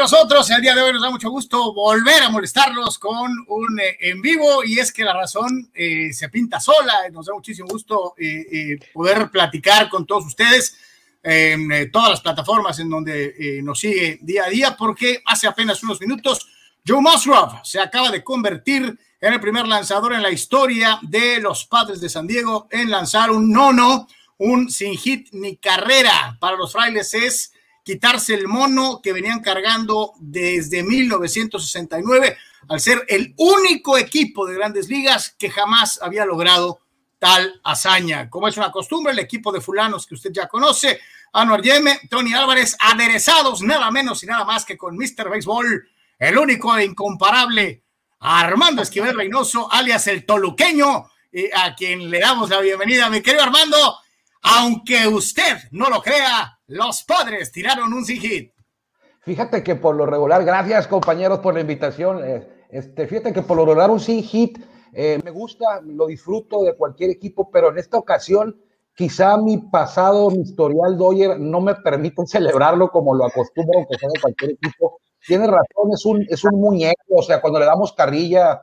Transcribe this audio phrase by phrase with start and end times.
[0.00, 0.48] nosotros.
[0.50, 4.22] El día de hoy nos da mucho gusto volver a molestarlos con un eh, en
[4.22, 7.06] vivo y es que la razón eh, se pinta sola.
[7.12, 10.78] Nos da muchísimo gusto eh, poder platicar con todos ustedes
[11.22, 16.00] en todas las plataformas en donde nos sigue día a día porque hace apenas unos
[16.00, 16.48] minutos
[16.86, 21.66] Joe Musgrove se acaba de convertir en el primer lanzador en la historia de los
[21.66, 24.08] Padres de San Diego en lanzar un nono,
[24.38, 26.38] un sin hit ni carrera.
[26.40, 27.52] Para los frailes es
[27.84, 32.36] quitarse el mono que venían cargando desde 1969,
[32.68, 36.80] al ser el único equipo de grandes ligas que jamás había logrado
[37.18, 38.28] tal hazaña.
[38.30, 41.00] Como es una costumbre, el equipo de fulanos que usted ya conoce,
[41.32, 45.28] Anuar Yeme, Tony Álvarez, aderezados nada menos y nada más que con Mr.
[45.28, 47.84] Baseball, el único e incomparable
[48.20, 51.10] Armando Esquivel Reynoso, alias el Toluqueño,
[51.54, 53.08] a quien le damos la bienvenida.
[53.08, 53.98] Mi querido Armando,
[54.42, 58.52] aunque usted no lo crea, los padres tiraron un sin hit.
[59.22, 62.22] Fíjate que por lo regular, gracias compañeros por la invitación.
[62.24, 64.58] Eh, este, fíjate que por lo regular un sin hit
[64.92, 68.56] eh, me gusta, lo disfruto de cualquier equipo, pero en esta ocasión
[68.94, 74.08] quizá mi pasado, mi historial Doyer no me permite celebrarlo como lo acostumbro que sea
[74.12, 75.00] de cualquier equipo.
[75.26, 78.60] Tiene razón, es un, es un muñeco, o sea, cuando le damos carrilla,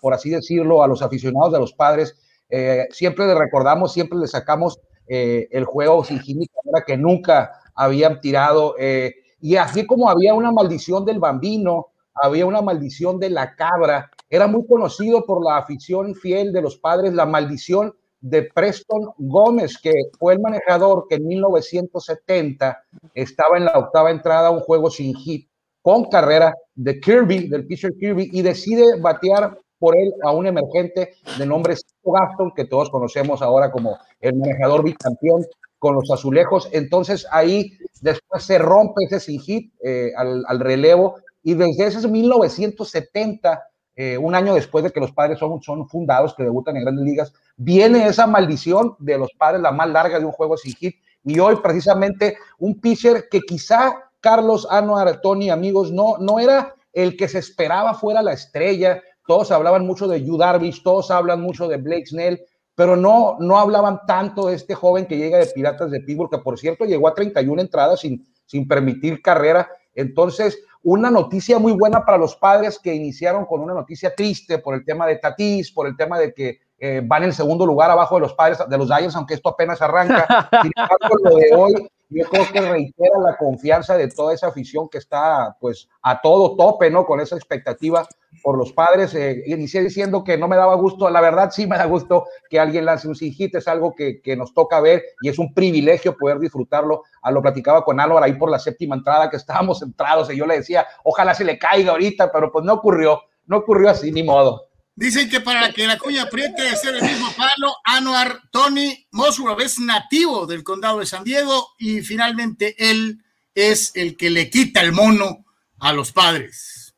[0.00, 2.16] por así decirlo, a los aficionados de los padres,
[2.48, 4.80] eh, siempre le recordamos, siempre le sacamos
[5.12, 8.76] eh, el juego sin era que nunca habían tirado.
[8.78, 14.08] Eh, y así como había una maldición del bambino, había una maldición de la cabra,
[14.28, 19.78] era muy conocido por la afición fiel de los padres, la maldición de Preston Gómez,
[19.82, 25.16] que fue el manejador que en 1970 estaba en la octava entrada, un juego sin
[25.16, 25.48] hit,
[25.82, 31.14] con carrera de Kirby, del pitcher Kirby, y decide batear por él a un emergente
[31.36, 31.74] de nombre
[32.04, 35.44] Gaston, que todos conocemos ahora como el manejador bicampeón
[35.80, 36.68] con los azulejos.
[36.70, 43.64] Entonces ahí después se rompe ese sin hit eh, al, relevo y desde ese 1970,
[43.96, 47.32] eh, un año después de que los padres son, fundados, que debutan en grandes ligas,
[47.56, 50.96] viene esa maldición de los padres, la más larga de un juego sin hit.
[51.24, 57.16] Y hoy precisamente un pitcher que quizá Carlos Anuar, Tony, amigos, no, no era el
[57.16, 61.68] que se esperaba fuera la estrella, todos hablaban mucho de Yu Darvish, todos hablan mucho
[61.68, 62.42] de Blake Snell,
[62.74, 66.38] pero no, no hablaban tanto de este joven que llega de Piratas de Pittsburgh, que
[66.38, 69.70] por cierto llegó a 31 entradas sin, sin permitir carrera.
[69.94, 74.74] Entonces, una noticia muy buena para los padres que iniciaron con una noticia triste por
[74.74, 78.16] el tema de Tatis, por el tema de que eh, van en segundo lugar abajo
[78.16, 80.26] de los padres de los Giants, aunque esto apenas arranca.
[80.62, 84.88] Sin embargo, lo de hoy yo creo que reitera la confianza de toda esa afición
[84.88, 87.06] que está pues a todo tope, ¿no?
[87.06, 88.06] Con esa expectativa
[88.42, 89.14] por los padres.
[89.14, 92.58] Eh, inicié diciendo que no me daba gusto, la verdad sí me da gusto que
[92.58, 96.16] alguien lance un hit, es algo que, que, nos toca ver y es un privilegio
[96.16, 97.04] poder disfrutarlo.
[97.22, 100.36] A ah, lo platicaba con Álvaro ahí por la séptima entrada que estábamos centrados y
[100.36, 104.10] yo le decía, ojalá se le caiga ahorita, pero pues no ocurrió, no ocurrió así,
[104.10, 104.69] ni modo.
[105.00, 109.64] Dicen que para que la cuña apriete de ser el mismo palo, Anuar Tony Musgrove
[109.64, 113.24] es nativo del condado de San Diego y finalmente él
[113.54, 115.46] es el que le quita el mono
[115.78, 116.94] a los padres.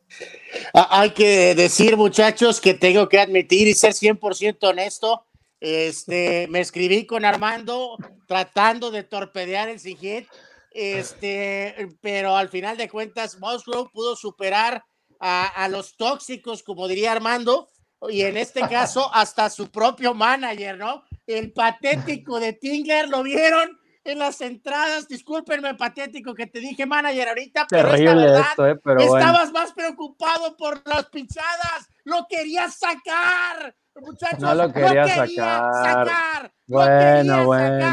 [0.74, 5.24] Ah, hay que decir, muchachos, que tengo que admitir y ser 100% honesto.
[5.60, 7.96] Este, me escribí con Armando
[8.26, 10.26] tratando de torpedear el Sigit,
[10.72, 14.82] este, pero al final de cuentas, Musgrove pudo superar
[15.20, 17.68] a los tóxicos, como diría Armando,
[18.10, 21.04] y en este caso hasta su propio manager, ¿no?
[21.26, 23.78] El patético de Tingler, ¿lo vieron?
[24.04, 29.52] En las entradas, discúlpenme, patético que te dije manager ahorita, pero esta verdad, eh, estabas
[29.52, 36.52] más preocupado por las pinchadas, lo querías sacar, muchachos, no lo quería, sacar.
[36.66, 37.86] bueno, bueno.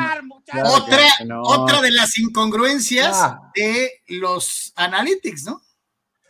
[0.66, 0.98] Otra,
[1.44, 3.51] otra de las incongruencias ah.
[3.54, 5.62] de los analytics, ¿no?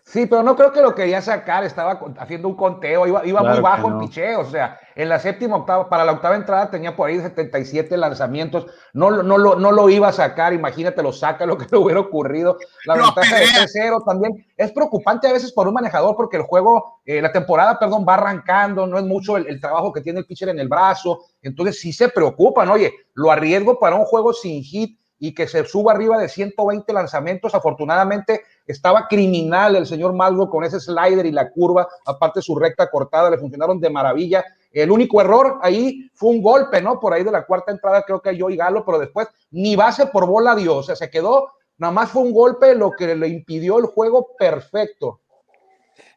[0.10, 3.60] Sí, pero no creo que lo quería sacar, estaba haciendo un conteo, iba, iba muy
[3.60, 7.08] bajo en picheo, o sea, en la séptima octava, para la octava entrada tenía por
[7.08, 11.60] ahí 77 lanzamientos, no, no, lo, no lo iba a sacar, imagínate, lo saca lo
[11.60, 12.58] que le hubiera ocurrido.
[12.86, 17.02] La ventaja de 3-0 también es preocupante a veces por un manejador porque el juego,
[17.06, 20.26] eh, la temporada, perdón, va arrancando, no es mucho el, el, trabajo que tiene el
[20.26, 24.64] pitcher en el brazo, entonces sí se preocupan, oye, lo arriesgo para un juego sin
[24.64, 27.54] hit y que se suba arriba de 120 lanzamientos.
[27.54, 28.42] Afortunadamente
[28.72, 33.30] estaba criminal el señor Malgo con ese slider y la curva, aparte su recta cortada,
[33.30, 34.46] le funcionaron de maravilla.
[34.72, 37.00] El único error ahí fue un golpe, ¿no?
[37.00, 40.06] Por ahí de la cuarta entrada creo que yo y Galo, pero después ni base
[40.08, 43.28] por bola dio, o sea, se quedó, nada más fue un golpe lo que le
[43.28, 45.22] impidió el juego perfecto.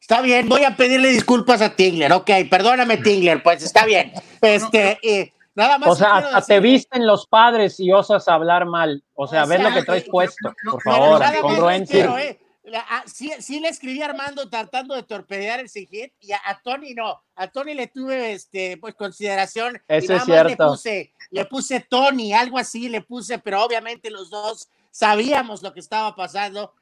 [0.01, 4.13] Está bien, voy a pedirle disculpas a Tingler, ok, perdóname Tingler, pues está bien.
[4.43, 5.89] Este, eh, Nada más.
[5.91, 9.03] O sea, hasta te visten los padres y osas hablar mal.
[9.15, 12.21] O sea, ver lo que traes puesto, por favor, congruencia.
[12.23, 12.39] Eh.
[13.07, 17.21] Sí, le escribí a Armando tratando de torpedear el hit y a, Tony no.
[17.35, 19.81] A Tony le tuve este, pues, consideración.
[19.89, 20.49] Eso es cierto.
[20.49, 25.73] Le puse, le puse Tony, algo así le puse, pero obviamente los dos sabíamos lo
[25.73, 26.73] que estaba pasando.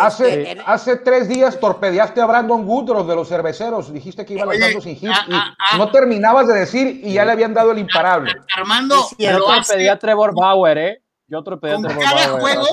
[0.00, 3.92] hace, este, hace tres días torpedeaste a Brandon Woodrow de los cerveceros.
[3.92, 5.10] Dijiste que iba lanzando sin hit.
[5.28, 8.32] y no terminabas de decir y ya le habían dado el imparable.
[8.56, 11.02] Armando, yo torpedeé a Trevor Bauer, ¿eh?
[11.30, 12.64] Yo en cada juego,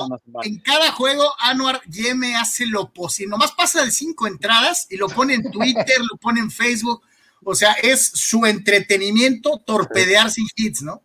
[0.42, 3.30] en cada juego, Anuar Yeme hace lo posible.
[3.30, 7.02] Nomás pasa de cinco entradas y lo pone en Twitter, lo pone en Facebook.
[7.44, 11.02] O sea, es su entretenimiento torpedear sin hits, ¿no?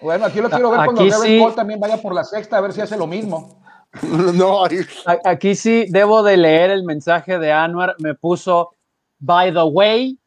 [0.00, 1.38] Bueno, aquí lo quiero ver cuando sí.
[1.38, 3.62] Paul también vaya por la sexta, a ver si hace lo mismo.
[4.34, 4.64] No,
[5.24, 7.94] aquí sí debo de leer el mensaje de Anuar.
[8.00, 8.70] Me puso,
[9.20, 10.18] by the way,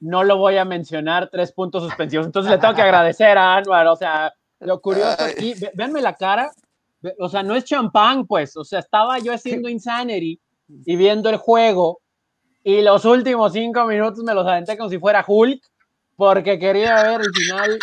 [0.00, 2.26] no lo voy a mencionar, tres puntos suspensivos.
[2.26, 3.86] Entonces le tengo que agradecer a Anuar.
[3.86, 6.50] O sea, lo curioso aquí, véanme la cara,
[7.18, 10.40] o sea, no es champán, pues, o sea, estaba yo haciendo Insanity
[10.84, 12.00] y viendo el juego
[12.64, 15.60] y los últimos cinco minutos me los aventé como si fuera Hulk
[16.16, 17.78] porque quería ver el final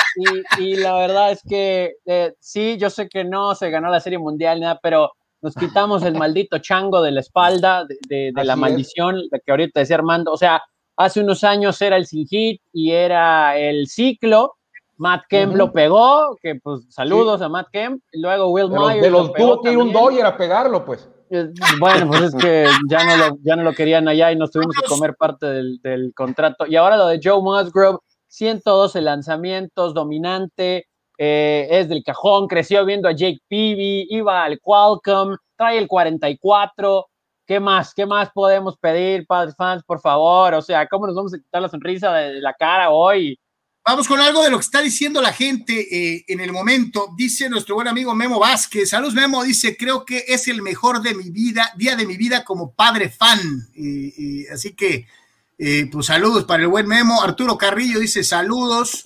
[0.58, 4.00] y, y la verdad es que eh, sí, yo sé que no se ganó la
[4.00, 5.12] Serie Mundial, nada, pero
[5.42, 9.80] nos quitamos el maldito chango de la espalda, de, de, la maldición, la que ahorita
[9.80, 10.62] decía Armando, o sea,
[10.98, 14.56] hace unos años era el sin hit y era el ciclo,
[15.00, 18.04] Matt Kemp lo pegó, que pues saludos a Matt Kemp.
[18.12, 19.02] Luego Will Myers.
[19.02, 21.10] De los tuvo que ir un Dodger a pegarlo, pues.
[21.30, 21.48] Eh,
[21.80, 24.76] bueno, pues es que ya no lo, ya no lo querían allá y nos tuvimos
[24.76, 26.66] que comer parte del, del contrato.
[26.68, 30.88] Y ahora lo de Joe Musgrove, 112 lanzamientos, dominante,
[31.18, 37.06] eh, es del cajón, creció viendo a Jake Peavy, iba al Qualcomm, trae el 44.
[37.46, 37.94] ¿Qué más?
[37.94, 40.54] ¿Qué más podemos pedir, padres fans, por favor?
[40.54, 43.40] O sea, ¿cómo nos vamos a quitar la sonrisa de la cara hoy?
[43.86, 45.74] Vamos con algo de lo que está diciendo la gente
[46.14, 47.08] eh, en el momento.
[47.16, 48.90] Dice nuestro buen amigo Memo Vázquez.
[48.90, 49.44] Saludos, Memo.
[49.44, 53.10] Dice: Creo que es el mejor de mi vida, día de mi vida como padre
[53.10, 53.40] fan.
[54.54, 55.08] así que,
[55.58, 57.22] eh, pues saludos para el buen Memo.
[57.24, 59.04] Arturo Carrillo dice: Saludos.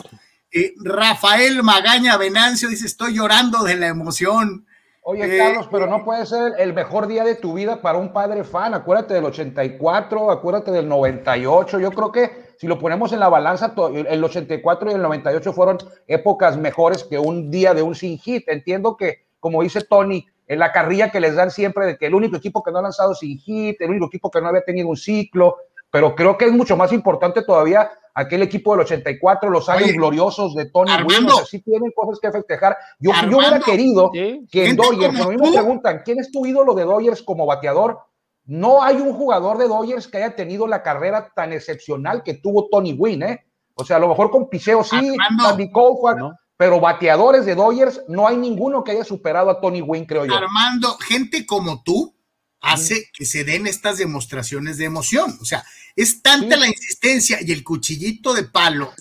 [0.51, 4.65] Eh, Rafael Magaña Venancio dice: Estoy llorando de la emoción.
[5.05, 8.45] Oye, Carlos, pero no puede ser el mejor día de tu vida para un padre
[8.45, 8.73] fan.
[8.73, 11.79] Acuérdate del 84, acuérdate del 98.
[11.79, 15.77] Yo creo que si lo ponemos en la balanza, el 84 y el 98 fueron
[16.07, 18.47] épocas mejores que un día de un sin hit.
[18.47, 22.15] Entiendo que, como dice Tony, en la carrilla que les dan siempre de que el
[22.15, 24.89] único equipo que no ha lanzado sin hit, el único equipo que no había tenido
[24.89, 25.57] un ciclo,
[25.89, 30.53] pero creo que es mucho más importante todavía aquel equipo del 84, los años gloriosos
[30.55, 32.77] de Tony Armando, sí tienen cosas que festejar.
[32.99, 36.45] Yo, yo hubiera querido que en Dodgers, cuando a mí me preguntan, ¿quién es tu
[36.45, 37.99] ídolo de Dodgers como bateador?
[38.45, 42.67] No hay un jugador de Dodgers que haya tenido la carrera tan excepcional que tuvo
[42.69, 43.45] Tony Wynn, ¿eh?
[43.75, 46.21] O sea, a lo mejor con piseo sí, Andy Koufax,
[46.57, 50.35] pero bateadores de Dodgers no hay ninguno que haya superado a Tony Wynn, creo yo.
[50.35, 52.13] Armando, gente como tú
[52.61, 55.37] hace que se den estas demostraciones de emoción.
[55.41, 55.63] O sea,
[55.95, 58.93] es tanta la insistencia y el cuchillito de palo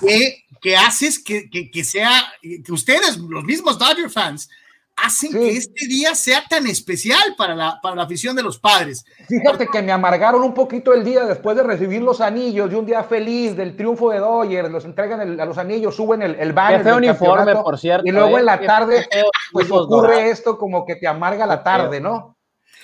[0.00, 4.48] que, que haces que, que, sea, que ustedes, los mismos Dodger fans,
[4.96, 9.04] hacen que este día sea tan especial para la, para la afición de los padres.
[9.28, 12.86] Fíjate que me amargaron un poquito el día después de recibir los anillos de un
[12.86, 16.82] día feliz del triunfo de Dodgers, los entregan a los anillos, suben el, el banner.
[16.82, 18.06] Qué uniforme, por cierto.
[18.06, 18.66] Y luego en la ¿eh?
[18.66, 19.08] tarde,
[19.52, 22.36] pues ocurre esto como que te amarga la tarde, ¿no?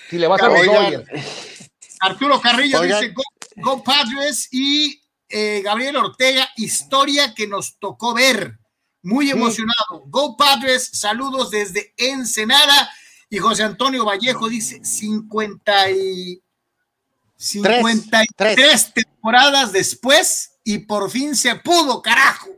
[0.09, 1.71] Si le vas a los Dodgers.
[2.01, 3.13] Arturo Carrillo dice,
[3.57, 8.60] go, Padres y eh, Gabriel Ortega, historia que nos tocó ver.
[9.03, 10.03] Muy emocionado.
[10.07, 12.91] Go Padres, saludos desde Ensenada.
[13.29, 16.43] Y José Antonio Vallejo dice 50 y
[17.37, 22.49] 53 temporadas después y por fin se pudo, carajo.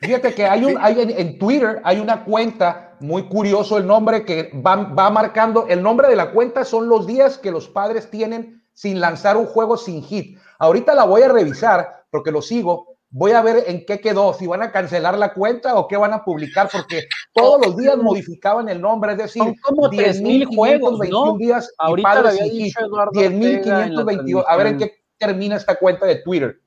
[0.00, 4.52] Fíjate que hay un, hay en, Twitter hay una cuenta muy curioso el nombre que
[4.54, 8.62] va, va marcando, el nombre de la cuenta son los días que los padres tienen
[8.74, 10.38] sin lanzar un juego sin hit.
[10.58, 14.46] Ahorita la voy a revisar porque lo sigo voy a ver en qué quedó, si
[14.46, 18.68] van a cancelar la cuenta o qué van a publicar, porque todos los días modificaban
[18.68, 21.36] el nombre, es decir, Son como 10.000 juegos, ¿no?
[21.36, 24.44] días Ahorita lo había dicho Eduardo 10.522.
[24.46, 26.60] A ver en qué termina esta cuenta de Twitter.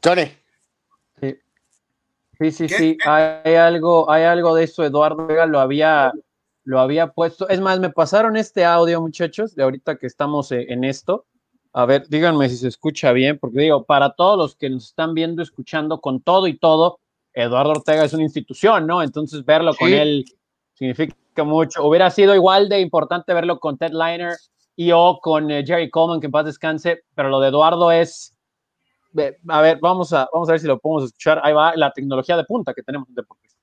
[0.00, 0.30] Tony.
[2.38, 6.12] Sí, sí, sí, Hay algo, hay algo de eso, Eduardo Vega lo había,
[6.64, 7.48] lo había puesto.
[7.48, 11.24] Es más, me pasaron este audio, muchachos, de ahorita que estamos eh, en esto.
[11.74, 15.14] A ver, díganme si se escucha bien, porque digo, para todos los que nos están
[15.14, 17.00] viendo, escuchando con todo y todo,
[17.32, 19.02] Eduardo Ortega es una institución, ¿no?
[19.02, 20.24] Entonces verlo con él
[20.74, 21.14] significa
[21.44, 21.82] mucho.
[21.86, 24.34] Hubiera sido igual de importante verlo con Ted Liner
[24.76, 28.36] y o con eh, Jerry Coleman, que en paz descanse, pero lo de Eduardo es,
[29.48, 31.40] a ver, vamos a, vamos a ver si lo podemos escuchar.
[31.42, 33.56] Ahí va la tecnología de punta que tenemos en Deportes.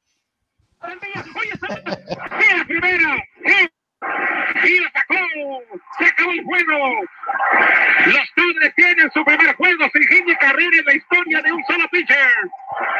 [4.01, 5.15] Y la sacó.
[5.97, 7.01] Se acabó el juego.
[8.05, 11.63] Los padres tienen su primer juego sin hit ni carrera en la historia de un
[11.65, 12.17] solo pitcher.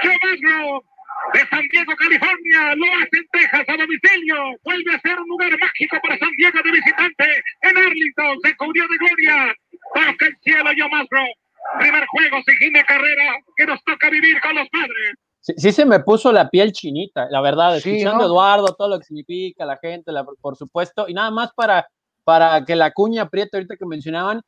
[0.04, 0.86] Joe Musgrove
[1.34, 4.36] de San Diego, California, lo hace en Texas a domicilio.
[4.64, 7.44] Vuelve a ser un lugar mágico para San Diego de visitante.
[7.62, 9.56] En Arlington se cubrió de gloria.
[9.94, 11.34] Toca el cielo, Joe Musgrove.
[11.80, 15.14] Primer juego sin hit ni carrera que nos toca vivir con los padres.
[15.42, 19.00] Sí, sí, se me puso la piel chinita, la verdad, escuchando a Eduardo, todo lo
[19.00, 21.88] que significa la gente, la, por supuesto, y nada más para,
[22.26, 24.42] para que la cuña apriete ahorita que mencionaban,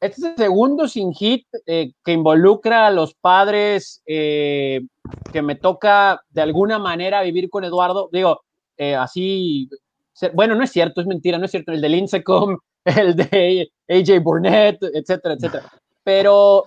[0.00, 4.82] este es el segundo sin hit eh, que involucra a los padres eh,
[5.32, 8.10] que me toca de alguna manera vivir con Eduardo.
[8.12, 8.42] Digo,
[8.76, 9.70] eh, así,
[10.34, 11.72] bueno, no es cierto, es mentira, no es cierto.
[11.72, 15.72] El de Lincecum, el de AJ Burnett, etcétera, etcétera.
[16.04, 16.64] Pero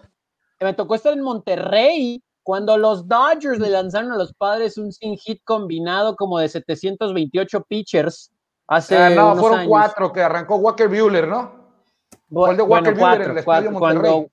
[0.59, 5.15] me tocó estar en Monterrey cuando los Dodgers le lanzaron a los padres un sin
[5.19, 8.31] hit combinado como de 728 pitchers.
[8.67, 11.69] Hace ah, no, fueron cuatro que arrancó Walker Bueller, ¿no?
[12.09, 14.25] de Walker Buehler en el Monterrey.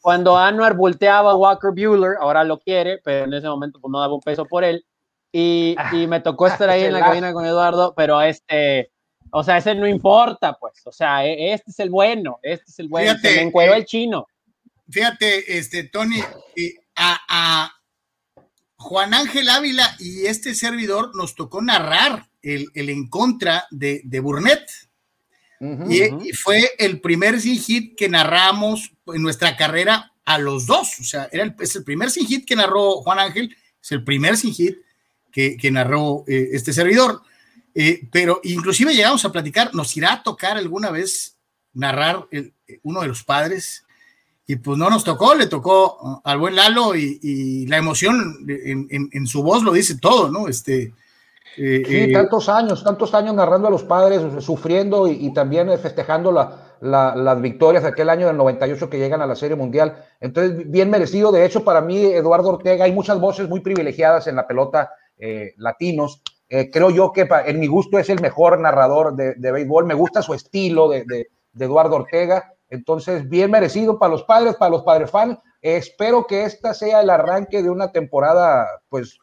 [0.00, 4.00] Cuando, Anuar volteaba a Walker Bueller, ahora lo quiere, pero en ese momento pues, no
[4.00, 4.84] daba un peso por él.
[5.30, 8.90] Y, ah, y me tocó estar ahí en la cabina con Eduardo, pero este,
[9.30, 10.84] o sea, ese no importa, pues.
[10.84, 13.12] O sea, e, este es el bueno, este es el bueno.
[13.12, 14.26] Fíjate, Se me encuero el chino.
[14.90, 16.20] Fíjate, este, Tony,
[16.96, 17.70] a, a,
[18.76, 24.20] Juan Ángel Ávila y este servidor nos tocó narrar el, el en contra de, de
[24.20, 24.68] Burnett
[25.88, 31.00] y, fue el primer sin hit que narramos en nuestra carrera a los dos.
[31.00, 34.04] O sea, era el, es el primer sin hit que narró Juan Ángel, es el
[34.04, 34.76] primer sin hit
[35.32, 37.22] que, que narró eh, este servidor.
[37.74, 41.38] Eh, pero inclusive llegamos a platicar, nos irá a tocar alguna vez
[41.72, 42.28] narrar
[42.82, 43.84] uno de los padres
[44.46, 49.08] y pues no nos tocó, le tocó al buen Lalo y, la emoción en, en,
[49.12, 50.48] en, su voz lo dice todo, ¿no?
[50.48, 50.92] Este,
[51.56, 56.32] sí, eh, tantos años, tantos años narrando a los padres, sufriendo y, también festejando
[56.80, 59.96] las victorias de aquel año del 98 que llegan a la Serie Mundial.
[60.20, 61.32] Entonces, bien merecido.
[61.32, 65.54] De hecho, para mí, Eduardo Ortega, hay muchas voces muy privilegiadas en la pelota eh,
[65.56, 66.22] latinos.
[66.48, 69.86] Eh, creo yo que en mi gusto es el mejor narrador de, béisbol.
[69.86, 72.53] Me gusta su estilo de, Eduardo Ortega.
[72.74, 75.38] Entonces, bien merecido para los padres, para los padres fans.
[75.60, 79.18] espero que esta sea el arranque de una temporada, pues,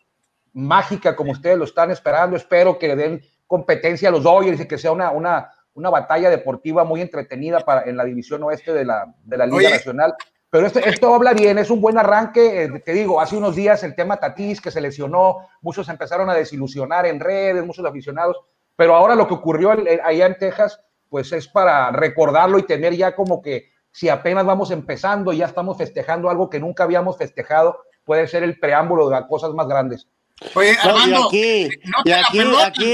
[0.53, 2.35] mágica como ustedes lo están esperando.
[2.35, 6.29] Espero que le den competencia a los Dodgers y que sea una, una, una batalla
[6.29, 10.15] deportiva muy entretenida para, en la división oeste de la, de la Liga Nacional.
[10.49, 12.63] Pero esto, esto habla bien, es un buen arranque.
[12.63, 16.33] Eh, te digo, hace unos días el tema Tatís que se lesionó, muchos empezaron a
[16.33, 18.37] desilusionar en redes, muchos aficionados.
[18.75, 20.81] Pero ahora lo que ocurrió allá en Texas,
[21.11, 25.77] pues es para recordarlo y tener ya como que si apenas vamos empezando, ya estamos
[25.77, 30.07] festejando algo que nunca habíamos festejado, puede ser el preámbulo de cosas más grandes.
[30.55, 31.67] Oye, Armando, y
[32.07, 32.85] aquí, aquí, aquí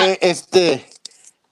[0.00, 0.86] eh, este,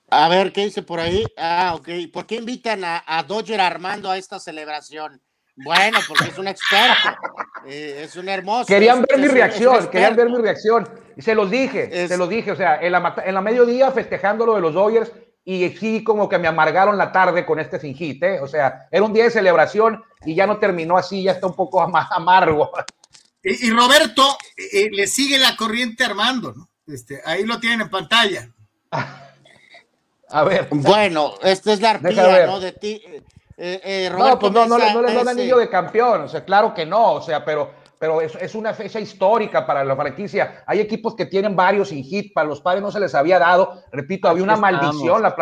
[0.08, 1.26] a ver, ¿qué dice por ahí?
[1.36, 1.88] Ah, ok.
[2.10, 5.20] ¿Por qué invitan a, Dodger Armando a esta celebración?
[5.56, 7.10] Bueno, porque es un experto,
[7.66, 8.64] eh, es un hermoso.
[8.64, 10.88] Querían ver mi reacción, querían ver mi reacción.
[11.16, 14.46] Y se los dije, se los dije, o sea, en la, en la mediodía festejando
[14.46, 15.12] lo de los Dodgers
[15.44, 18.40] y sí como que me amargaron la tarde con este sin hit, ¿eh?
[18.40, 21.54] O sea, era un día de celebración y ya no terminó así, ya está un
[21.54, 22.70] poco amargo.
[23.42, 26.70] Y, Roberto eh, le sigue la corriente Armando, ¿no?
[26.86, 28.48] Este, ahí lo tienen en pantalla.
[30.30, 30.68] A ver.
[30.70, 32.58] Bueno, esta es la arpía, ¿no?
[32.58, 33.02] De ti.
[33.56, 36.74] Eh, eh, no, pues no, no, no, le dan anillo de campeón, o sea, claro
[36.74, 40.62] que no, o sea, pero, pero es, es, una fecha histórica para la franquicia.
[40.66, 43.82] Hay equipos que tienen varios sin hit, para los padres no se les había dado,
[43.92, 45.34] repito, había una maldición, la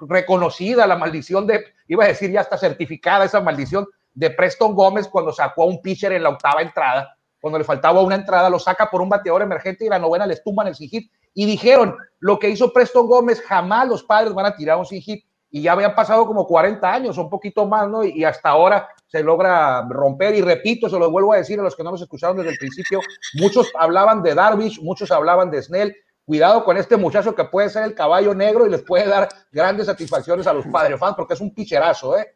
[0.00, 5.08] reconocida la maldición de, iba a decir ya está certificada esa maldición de Preston Gómez
[5.08, 8.58] cuando sacó a un pitcher en la octava entrada, cuando le faltaba una entrada, lo
[8.58, 11.10] saca por un bateador emergente y la novena les tumban el sin hit.
[11.34, 15.00] Y dijeron, lo que hizo Preston Gómez, jamás los padres van a tirar un sin
[15.00, 15.24] hit.
[15.50, 18.04] Y ya habían pasado como 40 años, un poquito más, ¿no?
[18.04, 20.34] Y, hasta ahora se logra romper.
[20.36, 22.58] Y repito, se lo vuelvo a decir a los que no nos escucharon desde el
[22.58, 23.00] principio,
[23.34, 25.96] muchos hablaban de Darvish, muchos hablaban de Snell.
[26.24, 29.86] Cuidado con este muchacho que puede ser el caballo negro y les puede dar grandes
[29.86, 32.34] satisfacciones a los padres fans, porque es un picherazo, ¿eh?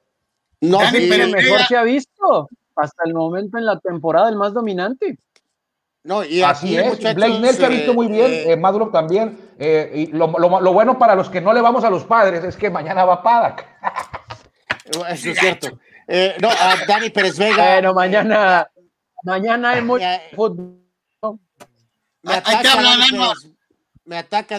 [0.63, 5.19] No, pero mejor se ha visto hasta el momento en la temporada el más dominante.
[6.05, 6.99] No, y así es.
[7.15, 9.39] Blake Snell se ha visto muy bien, eh, Maduro también.
[9.59, 12.71] Eh, y lo, bueno para los que no le vamos a los padres es que
[12.71, 13.67] mañana va Padak.
[14.85, 15.79] Eso es cierto.
[16.09, 17.75] Eh, no, a Dani Pérez Vega.
[17.75, 18.69] Bueno, mañana,
[19.23, 20.79] mañana hay mucho fútbol.
[22.23, 23.53] Me ataca, Dani Pérez,
[24.05, 24.59] me ataca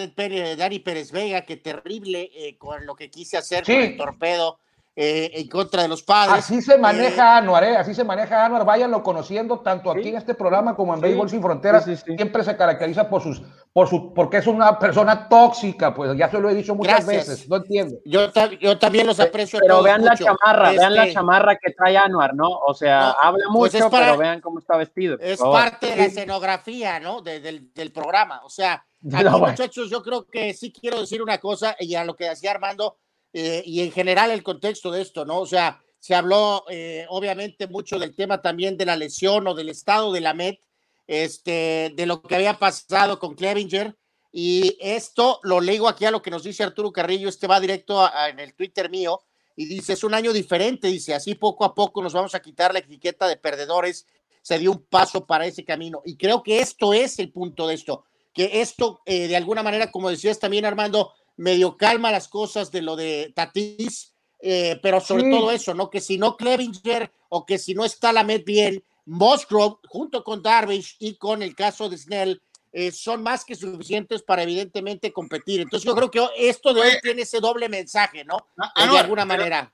[0.57, 4.59] Dani Pérez Vega, que terrible con lo que quise hacer con el torpedo
[4.95, 6.45] eh, en contra de los padres.
[6.45, 7.77] Así se maneja eh, Anuar, ¿eh?
[7.77, 11.41] así se maneja Anuar, váyanlo conociendo tanto aquí en este programa como en Béisbol Sin
[11.41, 13.41] Fronteras, siempre se caracteriza por sus,
[13.73, 17.49] por su, porque es una persona tóxica, pues ya se lo he dicho muchas veces,
[17.49, 17.97] no entiendo.
[18.05, 18.31] Yo,
[18.61, 19.57] yo también los aprecio.
[19.59, 22.49] Pero vean la chamarra, vean la este chamarra que trae Anuar, ¿no?
[22.49, 25.17] O sea, habla pues mucho, pero vean cómo está vestido.
[25.19, 27.21] Es parte de la escenografía, ¿no?
[27.21, 28.41] del, del, programa.
[28.43, 32.15] O sea, aquí, muchachos, yo creo que sí quiero decir una cosa, y a lo
[32.15, 32.97] que decía Armando,
[33.33, 35.39] eh, y en general el contexto de esto, ¿no?
[35.39, 39.69] O sea, se habló eh, obviamente mucho del tema también de la lesión o del
[39.69, 40.59] estado de la MET
[41.07, 43.95] este, de lo que había pasado con Clevinger.
[44.31, 48.09] Y esto lo leo aquí a lo que nos dice Arturo Carrillo, este va directo
[48.27, 49.21] en el Twitter mío
[49.55, 52.73] y dice, es un año diferente, dice, así poco a poco nos vamos a quitar
[52.73, 54.07] la etiqueta de perdedores,
[54.41, 56.01] se dio un paso para ese camino.
[56.05, 59.91] Y creo que esto es el punto de esto, que esto eh, de alguna manera,
[59.91, 65.29] como decías también Armando, medio calma las cosas de lo de Tatis, eh, pero sobre
[65.29, 65.89] todo eso, ¿no?
[65.89, 70.41] Que si no Clevinger o que si no está la Met bien, Musgrove, junto con
[70.41, 75.61] Darvish y con el caso de Snell, eh, son más que suficientes para evidentemente competir.
[75.61, 78.47] Entonces yo creo que esto de hoy tiene ese doble mensaje, ¿no?
[78.57, 79.71] Ah, ah, de alguna manera.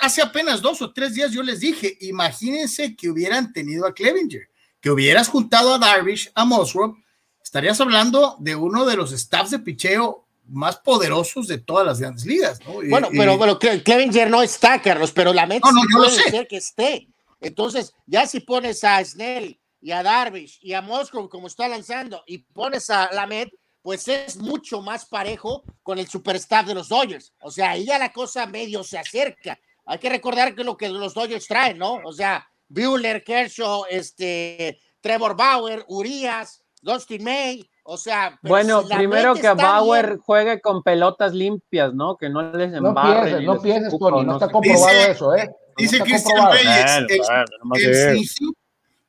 [0.00, 4.48] hace apenas dos o tres días yo les dije, imagínense que hubieran tenido a Clevinger,
[4.80, 6.94] que hubieras juntado a Darvish, a Musgrove,
[7.42, 12.24] estarías hablando de uno de los staffs de picheo más poderosos de todas las grandes
[12.24, 12.58] ligas.
[12.88, 17.08] Bueno, pero, bueno, Clevinger no está, Carlos, pero la meta no, puede ser que esté.
[17.40, 22.22] Entonces, ya si pones a Snell y a Darvish y a Moscow como está lanzando
[22.26, 23.48] y pones a Lamed,
[23.82, 27.32] pues es mucho más parejo con el superstar de los Dodgers.
[27.40, 29.58] O sea, ahí ya la cosa medio se acerca.
[29.86, 32.00] Hay que recordar que lo que los Dodgers traen, ¿no?
[32.04, 39.48] O sea, Bueller, Kershaw, este, Trevor Bauer, Urias, Dustin May, o sea, bueno, primero que
[39.48, 42.18] Bauer juegue con pelotas limpias, ¿no?
[42.18, 42.92] Que no les embarren.
[42.92, 45.48] No pienses, no pienses, Tony, no, está comprobado eso, ¿eh?
[45.78, 48.36] Dice Cristian Reyes,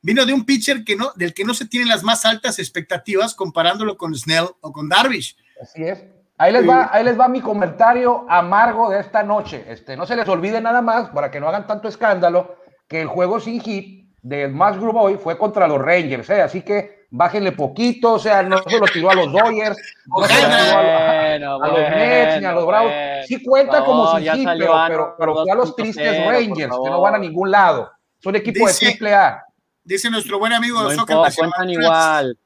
[0.02, 3.36] vino de un pitcher que no, del que no se tienen las más altas expectativas
[3.36, 5.36] comparándolo con Snell o con Darvish.
[5.62, 6.02] Así es.
[6.38, 9.66] Ahí les, va, ahí les va mi comentario amargo de esta noche.
[9.68, 12.56] Este, no se les olvide nada más, para que no hagan tanto escándalo,
[12.88, 16.42] que el juego sin hit de Max Group hoy fue contra los Rangers, ¿eh?
[16.42, 20.34] así que bájenle poquito, o sea, no se lo tiró a los Dodgers, no se
[20.34, 22.92] lo tiró a, los Mets ni a los Bravos.
[23.28, 27.16] Sí cuenta como sin hit, pero, pero, fue a los tristes Rangers, que no van
[27.16, 27.92] a ningún lado.
[28.20, 29.44] Son equipos de triple A.
[29.84, 31.38] Dice nuestro buen amigo no Sócrates.
[31.68, 32.38] igual.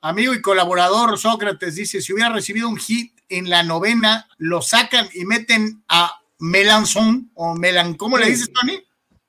[0.00, 5.08] Amigo y colaborador Sócrates dice: si hubiera recibido un hit en la novena, lo sacan
[5.14, 8.82] y meten a Melanzón o Melan, ¿cómo le dices, Tony?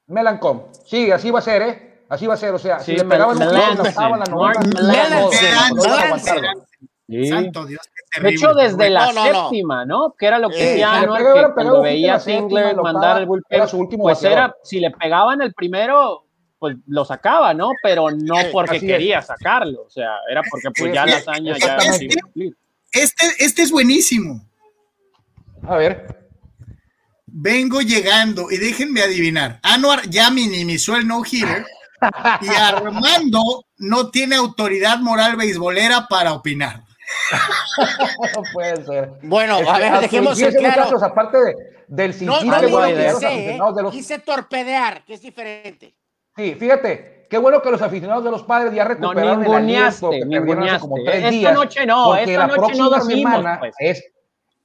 [0.08, 0.64] Melancón.
[0.86, 1.91] Sí, así va a ser, ¿eh?
[2.12, 4.60] Así va a ser, o sea, si le pegaban un tiro, estaba la novena.
[7.30, 7.80] Santo Dios,
[8.22, 10.14] De hecho, desde la séptima, ¿no?
[10.20, 13.64] Que era lo que decía Anuar, que cuando veía a Singler mandar el bullpen,
[13.98, 16.26] pues era, si le pegaban el primero,
[16.60, 17.70] pues lo sacaba, ¿no?
[17.82, 22.10] Pero no porque quería sacarlo, o sea, era porque pues ya la hazaña ya este,
[22.92, 24.46] este, este es buenísimo.
[25.66, 26.28] A ver.
[27.26, 31.66] Vengo llegando y déjenme adivinar, Anuar ya minimizó el no hero
[32.42, 36.84] y Armando no tiene autoridad moral beisbolera para opinar.
[38.36, 39.12] no puede ser.
[39.24, 41.04] Bueno, a ver, dejemos el claro.
[41.04, 41.38] aparte
[41.88, 43.60] del no, no, digo que sé, ¿eh?
[43.92, 45.94] Quise torpedear, que es diferente.
[46.36, 50.10] Sí, fíjate, qué bueno que los aficionados de los padres ya recuperaron no, el aliento
[50.10, 51.54] perdieron como tres esta días.
[51.54, 53.76] Noche no, esta la noche próxima no dormimos, semana pues.
[53.80, 54.04] es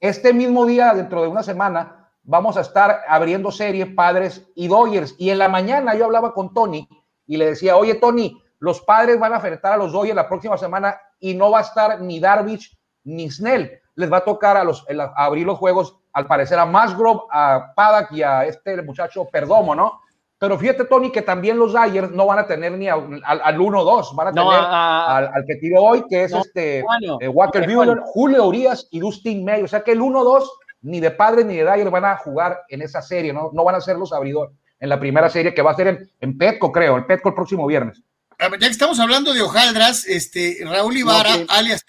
[0.01, 5.15] este mismo día, dentro de una semana, vamos a estar abriendo serie Padres y Dodgers.
[5.19, 6.89] Y en la mañana yo hablaba con Tony
[7.27, 10.57] y le decía, oye Tony, los padres van a enfrentar a los Dodgers la próxima
[10.57, 13.81] semana y no va a estar ni Darvish ni Snell.
[13.95, 14.85] Les va a tocar a, los,
[15.17, 20.01] abrir los juegos, al parecer, a Musgrove, a Paddock y a este muchacho Perdomo, ¿no?
[20.39, 24.29] Pero fíjate, Tony, que también los Dodgers no van a tener ni al, 1-2, van
[24.29, 26.85] a tener al, que tiró hoy, que es este
[27.21, 29.63] eh, Walker Buehler, Julio Urias y Dustin May.
[29.63, 30.47] O sea que el 1-2
[30.83, 33.51] ni de padres ni de Dodgers van a jugar en esa serie, ¿no?
[33.55, 36.11] No van a ser los abridores en la primera serie que va a ser en,
[36.21, 38.03] en Petco, creo, en Petco el próximo viernes.
[38.39, 41.85] Ya que estamos hablando de hojaldras, este, Raúl Ibarra, alias,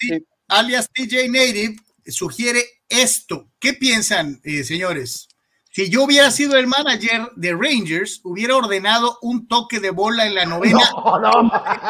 [0.47, 1.76] alias TJ Native,
[2.08, 3.50] sugiere esto.
[3.60, 5.28] ¿Qué piensan, eh, señores?
[5.71, 10.36] Si yo hubiera sido el manager de Rangers, hubiera ordenado un toque de bola en
[10.36, 10.80] la novena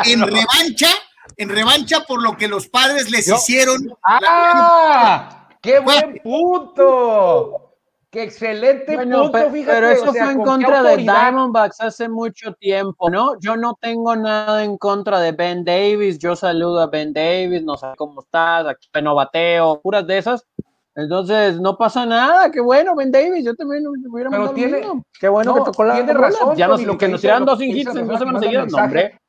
[0.05, 0.89] en revancha,
[1.37, 3.87] en revancha por lo que los padres les hicieron.
[4.03, 5.49] ¡Ah!
[5.61, 7.66] ¡Qué buen punto!
[8.09, 9.75] Qué excelente punto, pero, fíjate.
[9.75, 13.37] Pero eso fue en contra de Diamondbacks hace mucho tiempo, ¿no?
[13.41, 16.17] Yo no tengo nada en contra de Ben Davis.
[16.17, 20.47] Yo saludo a Ben Davis, no sé cómo estás, aquí no bateo, puras de esas.
[20.95, 24.81] Entonces, no pasa nada, qué bueno, Ben Davis, yo también hubiera Pero tiene,
[25.19, 26.55] Qué bueno que tocó la tiene razón.
[26.55, 29.19] Ya no, lo que nos dieron dos hits en dos semanas seguidas, no, hombre.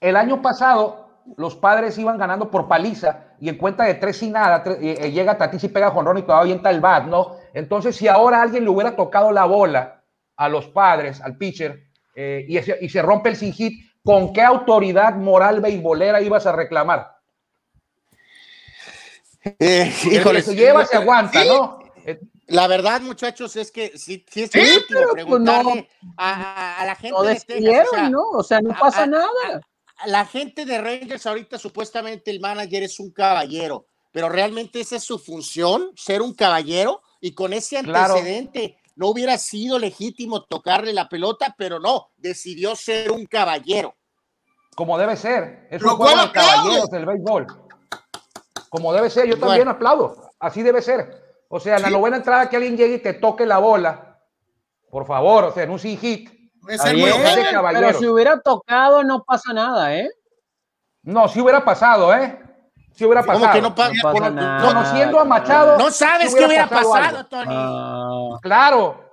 [0.00, 1.05] El año pasado
[1.36, 5.10] los padres iban ganando por paliza y en cuenta de tres y nada, eh, eh,
[5.10, 7.36] llega Tatis y pega Juan Ron y todavía avienta el bat, ¿no?
[7.52, 10.02] Entonces, si ahora alguien le hubiera tocado la bola
[10.36, 14.42] a los padres, al pitcher, eh, y, y, se rompe el sin hit, ¿con qué
[14.42, 17.16] autoridad moral beisbolera ibas a reclamar?
[19.58, 21.78] Eh, híjole, se lleva, se aguanta, ¿no?
[22.48, 27.40] La verdad, muchachos, es que si, si es útil pues, preguntarle a, la gente de
[27.40, 28.22] Texas, o sea, ¿no?
[28.30, 29.60] O sea, no pasa nada.
[30.04, 35.04] La gente de Rangers ahorita supuestamente el manager es un caballero, pero realmente esa es
[35.04, 41.08] su función, ser un caballero y con ese antecedente no hubiera sido legítimo tocarle la
[41.08, 43.94] pelota, pero no, decidió ser un caballero.
[44.74, 47.46] Como debe ser, es un juego de caballeros del béisbol.
[48.68, 51.24] Como debe ser, yo también aplaudo, así debe ser.
[51.48, 54.20] O sea, en la novena entrada que alguien llegue y te toque la bola,
[54.90, 56.35] por favor, o sea, en un sin hit.
[56.66, 60.10] Pero si hubiera tocado, no pasa nada, ¿eh?
[61.02, 62.42] No, si hubiera pasado, ¿eh?
[62.92, 63.52] Si hubiera pasado.
[63.52, 64.66] que no, pasa nada.
[64.66, 65.78] Conociendo a Machado.
[65.78, 67.54] No sabes qué hubiera pasado, Tony.
[67.54, 68.38] Ah.
[68.40, 69.05] Claro.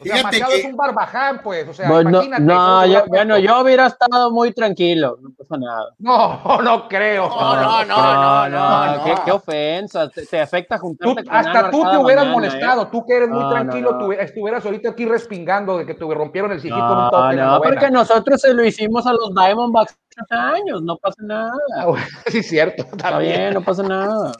[0.00, 1.66] O sea, Machado es un barbaján, pues.
[1.66, 2.42] O sea, bueno, imagínate.
[2.42, 5.94] No, yo, bueno, yo hubiera estado muy tranquilo, no pasa nada.
[5.98, 7.28] No, no creo.
[7.28, 8.96] No, no, no, no.
[8.96, 12.88] no, ¿Qué, qué, ofensa, te, afecta juntarte con Hasta tú te hubieras mañana, molestado, ¿eh?
[12.92, 16.60] tú que eres muy tranquilo, tú estuvieras ahorita aquí respingando de que te rompieron el
[16.60, 17.36] sillito con un toque.
[17.36, 21.52] No, porque nosotros se lo hicimos a los Diamondbacks hace años, no pasa nada.
[21.76, 21.86] Ah,
[22.26, 22.84] sí, cierto.
[22.84, 24.30] Está bien, no pasa nada.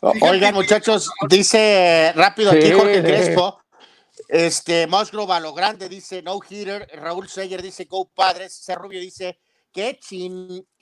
[0.00, 3.58] Oigan, muchachos, dice rápido aquí Jorge Crespo
[4.28, 6.88] este, Musgrove a lo grande dice no hitter.
[6.94, 8.54] Raúl Seyer dice go padres.
[8.54, 9.38] Cerrubio dice
[9.72, 9.98] que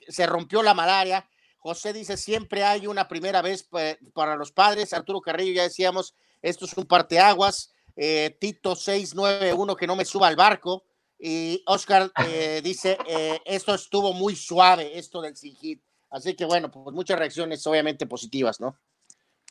[0.07, 1.27] se rompió la malaria.
[1.57, 3.67] José dice siempre hay una primera vez
[4.13, 4.93] para los padres.
[4.93, 7.73] Arturo Carrillo ya decíamos esto es un parteaguas.
[7.95, 10.83] Eh, Tito 691 que no me suba al barco.
[11.17, 15.81] Y Oscar eh, dice eh, esto estuvo muy suave, esto del sin hit.
[16.09, 18.77] Así que bueno, pues muchas reacciones obviamente positivas, ¿no?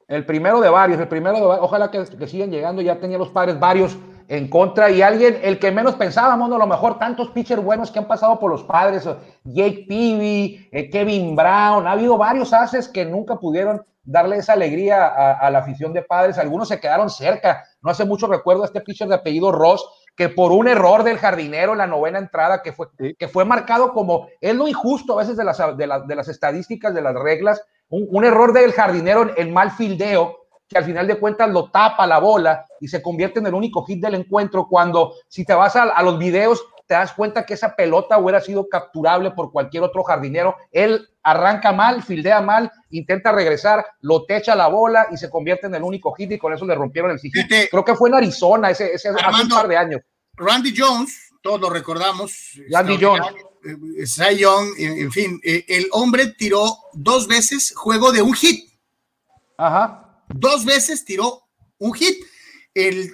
[0.09, 3.31] El primero de varios, el primero de varios, ojalá que, sigan llegando, ya tenía los
[3.31, 7.63] padres varios en contra y alguien, el que menos pensábamos, a lo mejor tantos pitchers
[7.63, 9.09] buenos que han pasado por los padres,
[9.45, 15.07] Jake Peavy, eh, Kevin Brown, ha habido varios haces que nunca pudieron darle esa alegría
[15.07, 18.81] a, la afición de padres, algunos se quedaron cerca, no hace mucho recuerdo a este
[18.81, 22.73] pitcher de apellido Ross, que por un error del jardinero en la novena entrada, que
[22.73, 22.87] fue,
[23.19, 26.95] que fue marcado como, es lo injusto a veces de las, de, de las estadísticas,
[26.95, 31.49] de las reglas, un, error del jardinero en mal fildeo, que al final de cuentas
[31.51, 35.45] lo tapa la bola y se convierte en el único hit del encuentro cuando si
[35.45, 39.51] te vas a, los videos te das cuenta que esa pelota hubiera sido capturable por
[39.51, 40.57] cualquier otro jardinero.
[40.71, 45.75] Él arranca mal, fildea mal, intenta regresar, lo techa la bola y se convierte en
[45.75, 47.33] el único hit y con eso le rompieron el hit.
[47.71, 50.01] Creo que fue en Arizona ese, ese hace un par de años.
[50.35, 52.53] Randy Jones, todos lo recordamos.
[52.71, 53.27] Randy Jones.
[54.07, 58.71] Cy Young, en, fin, eh, el hombre tiró dos veces juego de un hit.
[59.57, 60.25] Ajá.
[60.29, 61.49] Dos veces tiró
[61.79, 62.17] un hit.
[62.75, 63.13] El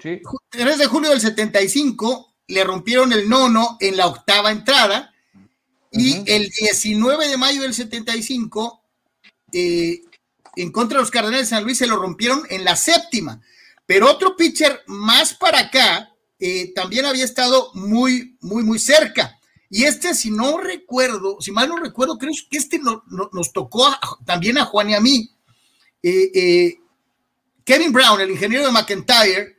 [0.50, 5.12] 3 de julio del 75 le rompieron el nono en la octava entrada
[5.92, 8.82] y el 19 de mayo del 75
[9.52, 10.00] eh,
[10.56, 13.40] en contra de los Cardenales de San Luis se lo rompieron en la séptima.
[13.86, 19.38] Pero otro pitcher más para acá eh, también había estado muy, muy, muy cerca.
[19.74, 23.88] Y este, si no recuerdo, si mal no recuerdo, creo que este nos tocó
[24.26, 25.30] también a Juan y a mí.
[26.02, 26.78] Eh, eh,
[27.64, 29.56] Kevin Brown, el ingeniero de McIntyre,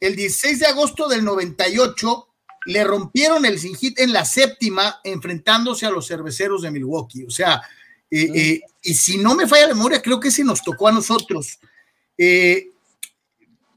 [0.00, 2.28] el 16 de agosto del 98
[2.66, 7.22] le rompieron el sin hit en la séptima enfrentándose a los cerveceros de Milwaukee.
[7.22, 7.62] O sea,
[8.10, 11.60] eh, y si no me falla la memoria, creo que ese nos tocó a nosotros.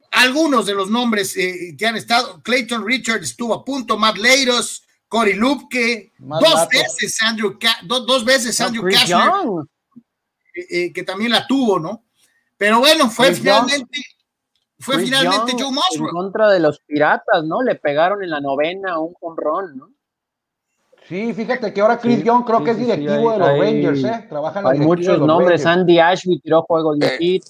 [0.09, 5.33] algunos de los nombres que han estado, Clayton Richards estuvo a punto, Matt Leiros, Cory
[5.33, 9.29] Lupke, dos veces Andrew, dos veces Andrew Cashner,
[10.55, 12.05] eh, eh, que también la tuvo, ¿no?
[12.57, 14.01] Pero bueno, fue finalmente,
[14.79, 16.09] fue finalmente Joe Musgrove.
[16.09, 17.61] En contra de los piratas, ¿no?
[17.61, 19.89] Le pegaron en la novena un conrón, ¿no?
[21.07, 24.25] Sí, fíjate que ahora Chris Young creo que es directivo de los Rangers, ¿eh?
[24.27, 25.65] Trabajan Hay muchos nombres.
[25.65, 27.43] Andy Ashby tiró juego de hit.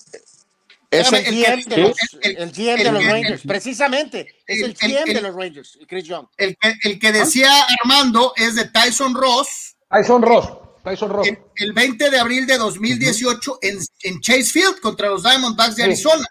[0.99, 4.27] Es el, GM, de los, el, GM de los Rangers, precisamente.
[4.45, 6.27] Es el, GM de los Rangers, Chris Young.
[6.37, 6.57] El,
[6.99, 7.49] que decía
[7.81, 9.75] Armando es de Tyson Ross.
[9.89, 10.49] Tyson Ross.
[10.83, 11.27] Tyson Ross.
[11.55, 16.25] El, 20 de abril de 2018 en, en, Chase Field contra los Diamondbacks de Arizona.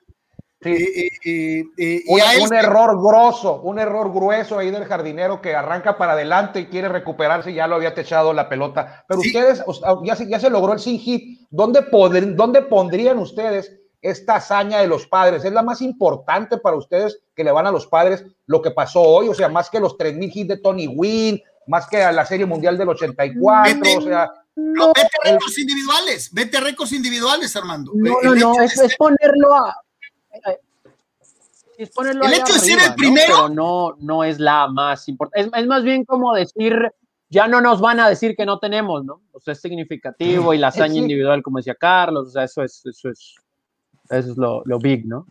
[0.62, 0.70] Sí.
[0.70, 2.02] Eh, eh, eh,
[2.40, 6.88] un, error grosso, un error grueso ahí del jardinero que arranca para adelante y quiere
[6.88, 9.04] recuperarse y ya lo había techado la pelota.
[9.06, 9.62] Pero ustedes,
[10.04, 11.46] ya se, ya se logró el sin hit.
[11.50, 11.84] ¿Dónde,
[12.34, 13.72] ¿Dónde pondrían ustedes
[14.04, 15.44] esta hazaña de los padres?
[15.44, 19.00] ¿Es la más importante para ustedes que le van a los padres lo que pasó
[19.00, 19.28] hoy?
[19.28, 22.44] O sea, más que los 3.000 hits de Tony Wynn, más que a la Serie
[22.44, 27.92] Mundial del 84, o sea, No, vete a récords individuales, vete a récords individuales, Armando.
[27.94, 29.74] No, no, no, es, es, ponerlo a.
[31.78, 33.26] Es ponerlo el hecho de ser el primero.
[33.26, 33.34] ¿no?
[33.36, 35.48] Pero no, no es la más importante.
[35.48, 36.92] Es, es, más bien como decir,
[37.30, 39.22] ya no nos van a decir que no tenemos, ¿no?
[39.32, 40.98] O sea, es significativo y la hazaña sí.
[40.98, 43.34] individual, como decía Carlos, o sea, eso es, eso es,
[44.10, 45.26] eso es lo, lo big, ¿no?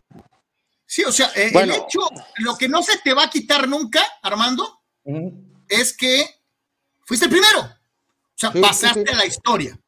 [0.86, 1.74] Sí, o sea, eh, bueno.
[1.74, 2.00] el hecho,
[2.38, 5.64] lo que no se te va a quitar nunca, Armando, uh -huh.
[5.68, 6.24] es que
[7.04, 7.60] fuiste el primero.
[7.60, 9.78] O sea, sí, pasaste sí, la historia.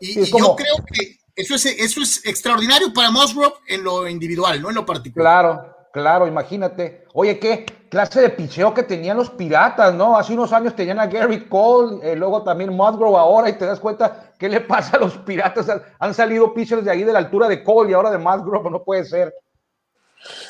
[0.00, 4.68] Y, yo creo que eso es, eso es extraordinario para Musgrove en lo individual, no
[4.68, 5.42] en lo particular.
[5.42, 7.06] Claro, claro, imagínate.
[7.12, 10.18] Oye, qué clase de picheo que tenían los piratas, ¿no?
[10.18, 13.78] Hace unos años tenían a Gary Cole, eh, luego también Musgrove ahora, y te das
[13.78, 15.70] cuenta qué le pasa a los piratas.
[16.00, 18.82] Han salido pitchers de ahí de la altura de Cole y ahora de Musgrove, no
[18.82, 19.32] puede ser.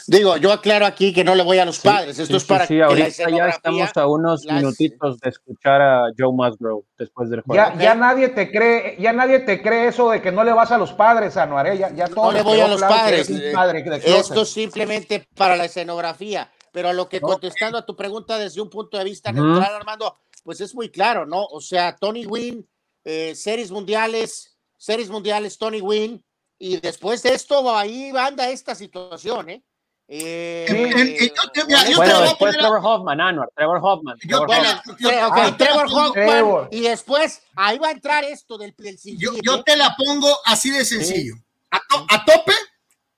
[0.07, 2.19] Digo, yo aclaro aquí que no le voy a los padres.
[2.19, 4.63] Esto sí, es para sí, sí, ahorita ya estamos a unos las...
[4.63, 7.63] minutitos de escuchar a Joe Musgrove después del juego.
[7.63, 10.71] Ya, ya, nadie te cree, ya nadie te cree eso de que no le vas
[10.71, 11.77] a los padres, Anuar, ¿eh?
[11.77, 13.31] ya, ya todo No le voy a los claro padres.
[13.53, 16.51] Padre Esto es simplemente para la escenografía.
[16.75, 19.75] Pero a lo que contestando a tu pregunta desde un punto de vista neutral, uh
[19.75, 19.77] -huh.
[19.77, 21.45] Armando, pues es muy claro, ¿no?
[21.45, 22.69] O sea, Tony Wynn,
[23.05, 26.25] eh, series mundiales, series mundiales, Tony Wynn,
[26.59, 29.63] y después de esto, ahí anda esta situación, ¿eh?
[30.09, 34.19] Eh, sí, eh, yo, yo, yo, bueno, después Trevor Hoffman, Anwar, Trevor Hoffman.
[34.19, 35.31] Trevor, bueno, Hoffman.
[35.31, 36.69] Okay, Trevor Hoffman Trevor.
[36.73, 40.85] y después ahí va a entrar esto del, del yo, te la pongo así de
[40.85, 41.37] sencillo.
[41.37, 41.43] Sí.
[41.71, 42.53] A, to, a, tope,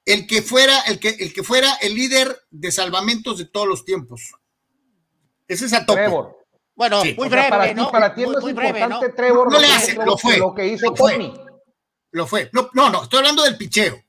[0.07, 3.85] el que fuera el que el que fuera el líder de salvamentos de todos los
[3.85, 4.33] tiempos.
[5.47, 6.01] Ese es a tope.
[6.01, 6.37] Trevor.
[6.75, 7.14] Bueno, sí.
[7.16, 7.87] muy breve, o sea, para ¿no?
[7.87, 9.14] Ti, para ti muy, no es muy importante breve, ¿no?
[9.14, 10.38] Trevor no le hace, lo fue.
[10.38, 11.12] Lo que hizo lo fue.
[11.12, 11.35] Tony.
[12.12, 12.51] Lo fue.
[12.53, 14.03] No, no, no, estoy hablando del picheo.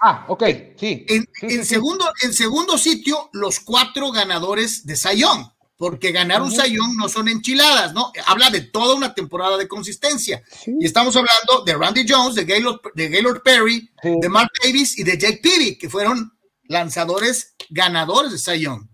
[0.00, 0.42] Ah, ok,
[0.76, 1.06] sí.
[1.08, 2.26] En, sí, en sí, segundo, sí.
[2.26, 7.92] en segundo sitio, los cuatro ganadores de Sayón, porque ganar un Sayón no son enchiladas,
[7.94, 8.12] ¿no?
[8.26, 10.42] Habla de toda una temporada de consistencia.
[10.50, 10.72] Sí.
[10.80, 15.02] Y estamos hablando de Randy Jones, de Gaylord, de Gaylord Perry, de Mark Davis y
[15.02, 16.32] de Jake Peavy, que fueron
[16.64, 18.90] lanzadores ganadores de Sayón.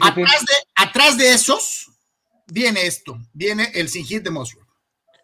[0.00, 1.90] Atrás, de, atrás de esos
[2.46, 4.67] viene esto, viene el sin hit de Musgrove.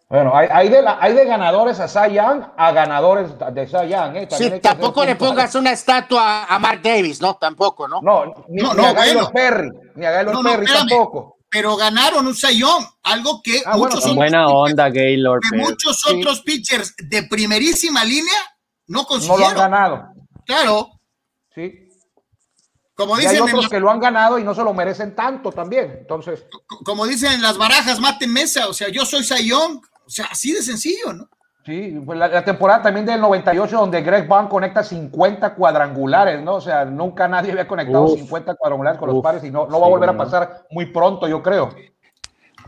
[0.07, 3.89] Bueno, hay, hay, de la, hay, de ganadores a Cy Young a ganadores de Cy
[3.89, 4.15] Young.
[4.17, 4.27] ¿eh?
[4.29, 7.35] Sí, tampoco le pongas una estatua a Mark Davis, ¿no?
[7.37, 8.01] Tampoco, ¿no?
[8.03, 9.31] No, ni, no, ni no, a Gaylord bueno.
[9.33, 10.87] Perry, ni a Gaylord No, no, Perry espérame.
[10.89, 11.37] tampoco.
[11.49, 15.41] Pero ganaron un Sayón, algo que Ah, bueno, muchos, otros Buena pitchers- onda, Gaylord.
[15.49, 16.13] que muchos Sí.
[16.19, 18.33] otros pitchers de primerísima línea
[18.87, 19.55] no No lo han consiguieron.
[19.55, 20.03] ganado.
[20.45, 20.89] claro,
[21.55, 21.87] Sí.
[22.93, 24.73] como Y hay dicen, en otros la- que lo han ganado y no se lo
[24.73, 25.95] merecen tanto también.
[26.01, 26.45] Entonces,
[26.83, 30.53] como dicen en las barajas, maten mesa, o sea, yo soy Sayón, o sea, así
[30.53, 31.29] de sencillo, ¿no?
[31.65, 36.55] sí, pues la, la temporada también del 98 donde Greg Vaughn conecta 50 cuadrangulares, ¿no?
[36.55, 38.19] O sea, nunca nadie había conectado Uf.
[38.19, 40.23] 50 cuadrangulares con los padres y no, no va a volver Sí, a ¿no?
[40.23, 41.73] pasar muy pronto, yo creo.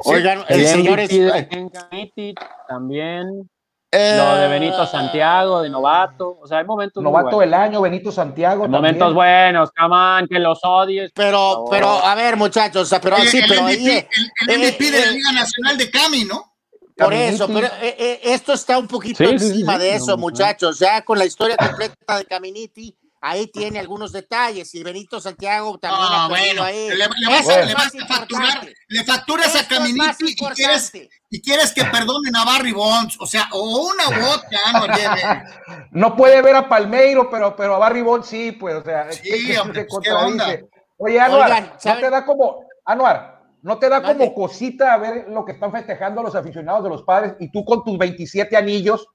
[0.04, 2.36] Oigan, El eh, señores, MVP de Ken Caminiti
[2.68, 3.50] también.
[3.90, 6.38] Lo de Benito eh, Santiago, de novato.
[6.42, 7.02] O sea, hay momentos.
[7.02, 8.66] Novato del año, Benito Santiago.
[8.66, 11.12] Hay momentos buenos, come on, que los odies.
[11.16, 14.10] Pero, pero, a ver, muchachos, o sea, pero sí, el, pero MVP, ahí, eh,
[14.48, 16.57] el, el MVP de la eh, Liga Nacional de Cami, ¿no?
[16.98, 19.90] Por eso, pero eh, eh, esto está un poquito Sí, sí, sí, encima sí, de
[19.92, 20.18] no, eso, no.
[20.18, 20.80] muchachos.
[20.80, 24.74] Ya con la historia completa de Caminiti, ahí tiene algunos detalles.
[24.74, 26.90] Y Benito Santiago también Ah, ha bueno, ahí.
[26.90, 30.36] le, vas, a- es le más vas a facturar, le facturas Esto a Caminiti y
[30.36, 30.92] quieres,
[31.30, 35.44] y quieres que perdonen a Barry Bonds, o sea, o una u otra, no lleve.
[35.92, 39.22] No puede ver a Palmeiro, pero, pero a Barry Bonds sí, pues, o sea, Sí,
[39.24, 40.46] que- que hombre, se pues, ¿qué onda?
[40.46, 40.70] contradice.
[40.98, 45.28] Oye, Anuar, Oigan, ¿no te da como, Anuar, no te da como cosita a ver
[45.30, 49.08] lo que están festejando los aficionados de los padres y tú con tus 27 anillos?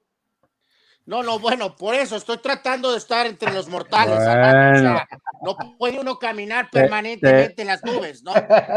[1.05, 4.17] No, no, bueno, por eso estoy tratando de estar entre los mortales.
[4.19, 4.31] Bueno.
[4.31, 5.09] O sea,
[5.43, 8.33] no puede uno caminar Te- permanentemente en las nubes, ¿no?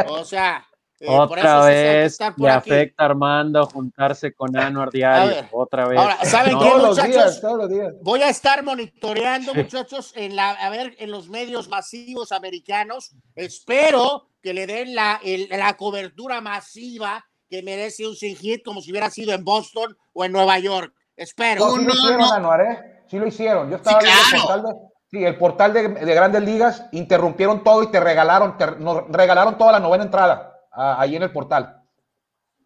[0.10, 0.66] O sea,
[1.00, 2.70] eh, por Otra eso hay que vez le por aquí.
[2.72, 5.28] afecta a Armando juntarse con Anuar diario.
[5.36, 5.46] ver.
[5.52, 6.00] Otra vez.
[6.00, 7.12] Ahora, ¿saben No, qué, Todos los muchachos?
[7.14, 7.94] días, todos los días.
[8.02, 13.14] Voy a estar monitoreando, muchachos, en la, a ver, en los medios masivos americanos.
[13.36, 18.80] Espero que le den la, el- la cobertura masiva que merece un sin hit, como
[18.80, 20.94] si hubiera sido en Boston o en Nueva York.
[21.18, 21.66] Espero.
[21.66, 22.32] Oh, sí lo no, hicieron, no.
[22.32, 23.04] Anuar, ¿eh?
[23.10, 23.72] Sí lo hicieron.
[23.72, 27.64] Yo estaba Sí, viendo el portal de, sí, el portal de, de Grandes Ligas, interrumpieron
[27.64, 31.32] todo y te regalaron, te, nos regalaron toda la novena entrada ah, ahí en el
[31.32, 31.82] portal.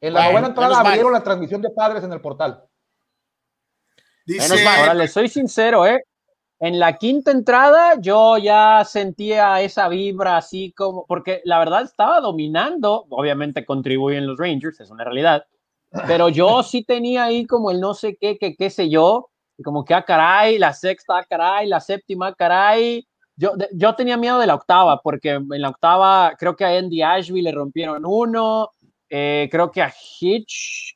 [0.01, 0.87] En la Bueno, novena entrada mal.
[0.87, 2.61] abrieron la transmisión de padres en el portal.
[4.25, 6.03] Dice, Ahora, les soy sincero, ¿eh?
[6.61, 12.19] En la quinta entrada yo ya sentía esa vibra así como, porque la verdad estaba
[12.19, 15.45] dominando, obviamente contribuyen los Rangers, es una realidad,
[16.05, 19.63] pero yo sí tenía ahí como el no sé qué, que qué sé yo, y
[19.63, 23.05] como que, ah, caray, la sexta, ah, caray, la séptima, ah, caray.
[23.35, 26.77] Yo, de- yo tenía miedo de la octava, porque en la octava creo que a
[26.77, 28.71] Andy Ashby le rompieron uno,
[29.09, 30.95] eh, creo que a Hitch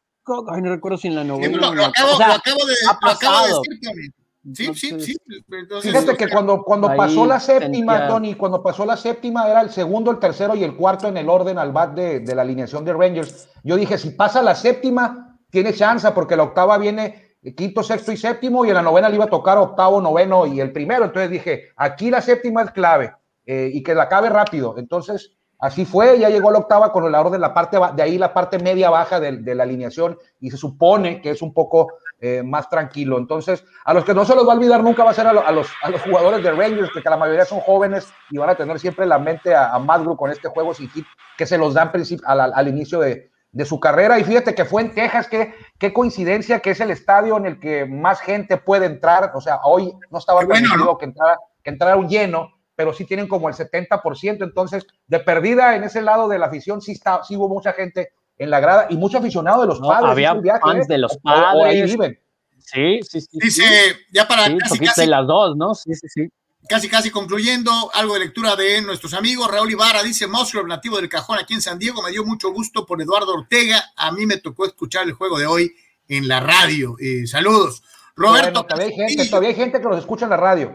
[0.49, 1.71] Ay, no recuerdo si en la Sí, novena.
[1.73, 3.61] lo, acabo, o sea, lo acabo de, ha lo acabo de pasado.
[3.61, 4.11] decir,
[4.53, 5.15] Sí, sí, sí.
[5.51, 9.61] Entonces, Fíjate que cuando, cuando pasó la séptima, sentía- Tony, cuando pasó la séptima era
[9.61, 12.41] el segundo, el tercero y el cuarto en el orden al bat de, de la
[12.41, 13.47] alineación de Rangers.
[13.63, 18.17] Yo dije, si pasa la séptima, tiene chance, porque la octava viene quinto, sexto y
[18.17, 21.05] séptimo, y en la novena le iba a tocar octavo, noveno y el primero.
[21.05, 23.13] Entonces dije, aquí la séptima es clave
[23.45, 24.75] eh, y que la acabe rápido.
[24.77, 28.33] Entonces, así fue, ya llegó la octava con la orden, la parte, de ahí la
[28.33, 31.87] parte media baja de, de la alineación, y se supone que es un poco
[32.25, 33.17] eh, más tranquilo.
[33.17, 35.33] Entonces, a los que no se los va a olvidar nunca va a ser a,
[35.33, 38.37] lo- a los, a los jugadores de Rangers, que, que la mayoría son jóvenes y
[38.37, 41.05] van a tener siempre en la mente a, a Madru con este juego sin hit
[41.37, 41.91] que se los dan
[42.25, 44.17] al, al- al inicio de, de su carrera.
[44.19, 47.59] Y fíjate que fue en Texas, que, qué coincidencia que es el estadio en el
[47.59, 49.31] que más gente puede entrar.
[49.35, 50.97] O sea, hoy no estaba bueno, permitido ¿no?
[50.97, 54.43] que, entrara, que entrara un lleno, pero sí tienen como el 70%.
[54.43, 58.13] Entonces, de perdida en ese lado de la afición, sí, está, sí hubo mucha gente
[58.37, 60.11] en la grada y mucho aficionado de los No, padres.
[60.11, 61.29] había viaje, fans de los O- o
[61.65, 61.91] ahí padres.
[61.91, 62.19] viven.
[62.59, 63.27] Sí, sí, sí.
[63.33, 63.95] Dice, sí.
[64.11, 65.75] ya para Sí, casi, casi, las dos, ¿no?
[65.75, 66.29] Sí, sí, sí.
[66.67, 69.51] casi, casi concluyendo, algo de lectura de nuestros amigos.
[69.51, 72.85] Raúl Ibarra dice, Musgrove, nativo del cajón aquí en San Diego, me dio mucho gusto
[72.85, 73.83] por Eduardo Ortega.
[73.97, 75.73] A mí me tocó escuchar el juego de hoy
[76.07, 76.95] en la radio.
[76.99, 77.83] Eh, saludos.
[78.15, 80.73] Roberto, Bueno, todavía, hay gente, todavía hay gente que los escucha en la radio.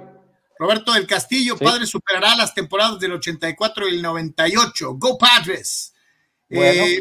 [0.59, 1.65] Roberto del Castillo, Sí.
[1.65, 4.95] Padres superará las temporadas del 84 y el 98.
[4.95, 5.95] Go Padres.
[6.51, 6.83] Bueno.
[6.85, 7.01] Eh,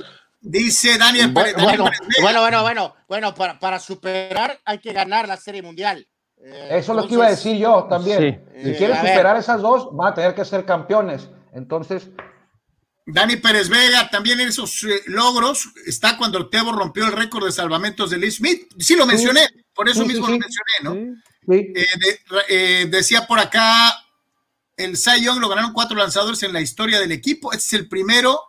[0.50, 1.54] dice Daniel Pérez.
[1.54, 2.22] Bueno, Daniel bueno, Pérez Vega.
[2.24, 6.08] bueno, bueno, bueno, bueno, para, para superar hay que ganar la Serie Mundial.
[6.40, 8.20] Eh, Eso es lo que iba a entonces, decir yo también.
[8.56, 8.62] Sí.
[8.64, 9.12] Si Eh, quieren a ver.
[9.14, 11.30] superar esas dos, van a tener que ser campeones.
[11.54, 12.10] Entonces,
[13.06, 17.52] Dani Pérez Vega, también en esos eh, logros está cuando Tebo rompió el récord de
[17.52, 18.68] salvamentos de Lee Smith.
[18.78, 20.34] Sí lo mencioné, por eso Sí, sí, mismo sí.
[20.34, 20.94] lo mencioné, ¿no?
[20.94, 21.74] sí.
[21.76, 23.94] Eh, de- eh, decía por acá,
[24.76, 27.52] el Cy Young lo ganaron cuatro lanzadores en la historia del equipo.
[27.54, 28.40] Este es el primero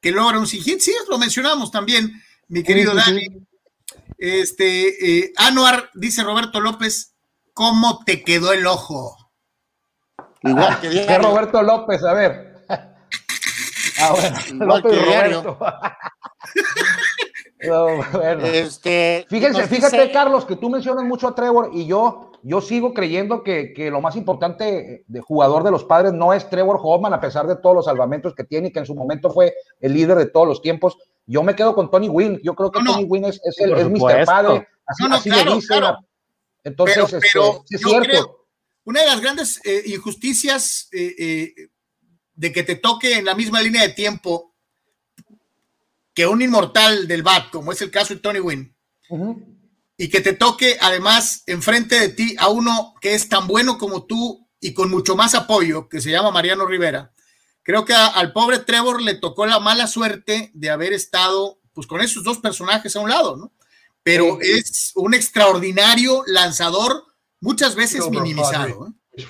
[0.00, 0.80] que logra un sin hit.
[0.80, 2.12] Sí, lo mencionamos también,
[2.48, 3.10] mi querido sí, sí.
[3.12, 3.46] Dani.
[4.18, 7.14] Este, eh, Anuar, dice Roberto López,
[7.52, 9.16] ¿cómo te quedó el ojo?
[10.42, 11.28] Igual que ¿Qué diario.
[11.28, 12.02] Roberto López?
[12.04, 12.48] A ver.
[14.00, 15.42] Ah, bueno, Igual López que diario.
[15.42, 15.58] Roberto.
[17.66, 18.44] No, bueno.
[18.46, 22.94] Este, Fíjense, fíjate, dice- Carlos, que tú mencionas mucho a Trevor y yo, yo sigo
[22.94, 27.12] creyendo que, que lo más importante de jugador de los padres no es Trevor Hoffman,
[27.14, 29.92] a pesar de todos los salvamentos que tiene y que en su momento fue el
[29.94, 30.96] líder de todos los tiempos.
[31.26, 32.40] Yo me quedo con Tony Wynn.
[32.42, 32.92] Yo creo que No, no.
[32.92, 34.24] Tony Wynn es, es el es Mr.
[34.24, 34.68] Padre.
[34.86, 35.78] Así, No, no, así claro, le dicen.
[35.78, 35.98] claro.
[36.64, 38.08] Entonces, Pero- este, pero es yo cierto.
[38.08, 38.46] creo-
[38.84, 41.54] Una de las grandes eh, injusticias eh, eh,
[42.34, 44.47] de que te toque en la misma línea de tiempo
[46.18, 48.74] que un inmortal del BAT, como es el caso de Tony Wynn,
[49.96, 54.04] y que te toque además enfrente de ti a uno que es tan bueno como
[54.04, 57.12] tú y con mucho más apoyo, que se llama Mariano Rivera.
[57.62, 61.86] Creo que a- al pobre Trevor le tocó la mala suerte de haber estado pues
[61.86, 63.52] con esos dos personajes a un lado, ¿no?
[64.02, 64.50] Pero Sí.
[64.58, 67.04] es un extraordinario lanzador,
[67.40, 68.88] muchas veces Silver minimizado.
[68.88, 68.92] ¿eh?
[69.16, 69.24] Sí,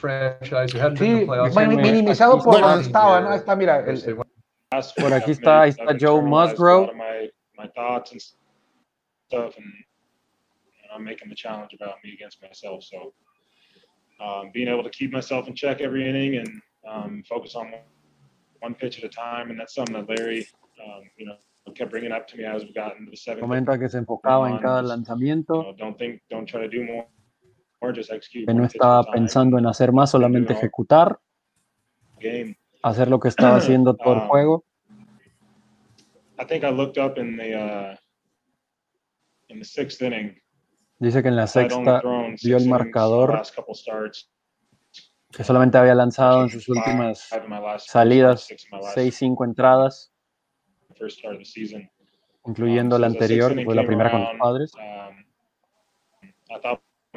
[1.77, 3.29] minimizado por Bueno, donde estaba, ¿no?
[3.29, 4.31] Ahí está, mira, el- They went
[4.71, 6.93] Por aquí está, ahí está Joe Musgrove.
[6.95, 12.85] My, my thoughts and stuff, and, and I'm making the challenge about me against myself.
[12.85, 13.15] So,
[14.21, 17.73] um, being able to keep myself in check every inning and um, focus on
[18.61, 20.47] one, pitch at a time, and that's something that Larry,
[20.85, 21.37] um, you know,
[21.75, 23.41] kept bringing up to me as we got into the seventh.
[23.41, 26.85] Comenta que se enfocaba en cada lanzamiento, You know, don't think, don't try to do
[26.85, 27.07] more,
[27.81, 28.47] or just execute.
[28.47, 31.19] que no estaba pensando en hacer más, solamente ejecutar,
[32.21, 32.58] Game.
[32.83, 34.65] Hacer lo que estaba haciendo todo el juego.
[36.41, 37.97] I think I looked up in the uh,
[39.49, 40.41] in the sixth inning.
[41.01, 42.03] Dice que en la sexta
[42.43, 43.43] vio el marcador,
[45.31, 47.29] que solamente había lanzado en sus últimas
[47.79, 50.13] salidas six of my last 6-5 entradas,
[52.47, 54.73] incluyendo Um, la anterior, fue la primera con los padres.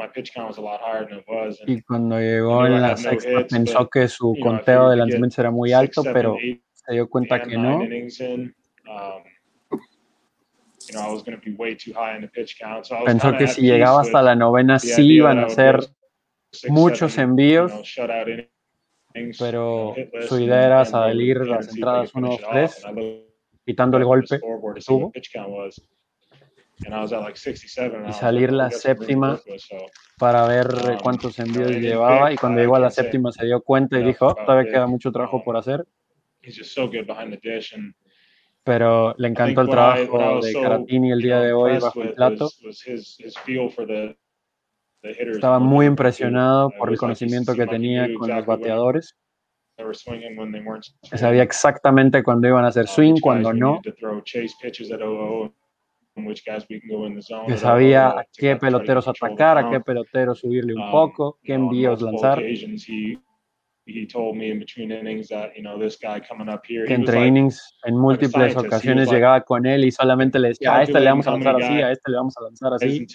[0.01, 1.59] My pitch count was a lot higher than it was.
[1.61, 4.97] and, Y cuando llegó en la sexta pensó que su you know, I conteo de
[4.97, 7.83] lanzamientos era muy alto, pero eight, se dio cuenta que no.
[7.83, 8.53] innings in,
[8.89, 9.23] um,
[9.71, 12.85] you know, I was going to be way too high in the pitch count.
[12.85, 15.81] So I was Pensó que si llegaba hasta la novena sí iban a go
[16.51, 18.27] six, muchos seven, envíos, you know, shutout
[19.13, 22.63] innings, pero list, su idea era salir las entradas could 1, finish 2, it 3,
[22.63, 22.83] off.
[22.85, 23.31] And I looked
[23.63, 24.39] quitando el golpe
[24.85, 25.11] tuvo,
[28.05, 32.31] y salir la "Oh, séptima work with", so, para ver eh, Um, cuántos envíos llevaba
[32.33, 35.11] y cuando llegó a la séptima se dio cuenta y dijo, "Oh, todavía queda mucho
[35.11, 35.85] trabajo um, por hacer,
[38.63, 42.55] pero le encantó el trabajo de Caratini el día de hoy bajo el plato.
[45.31, 49.15] Estaba muy impresionado por el conocimiento que tenía con los bateadores.
[51.13, 53.85] Sabía exactamente cuándo iban a hacer Uh, swing, cuándo no.
[57.47, 62.01] Que sabía a qué peloteros atacar, a qué peloteros subirle un Um, poco, qué envíos
[62.01, 62.39] lanzar.
[66.87, 70.99] Que entre innings, en múltiples ocasiones llegaba con él y solamente le decía, a este
[70.99, 73.05] le vamos a lanzar así, a este le vamos a lanzar "Guys, así.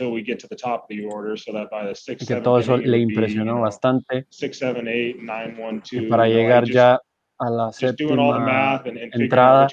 [2.23, 4.27] Y que todo eso le impresionó bastante.
[5.93, 7.01] Y para llegar ya
[7.39, 8.83] a la séptima
[9.13, 9.69] entrada,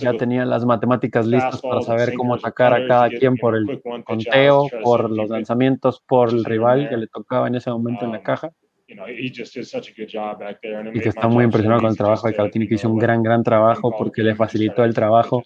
[0.00, 3.54] ya with tenía las matemáticas listas para saber cómo atacar a cada quien you por
[3.54, 8.04] know, el conteo, por los lanzamientos, por el rival que le tocaba en ese momento
[8.04, 8.50] en la Um, caja.
[8.88, 11.08] you know, he just did such a good job back there, and it Y que
[11.08, 14.22] está muy impresionado con el trabajo de you que hizo un gran, gran trabajo porque
[14.22, 15.42] the le facilitó el trabajo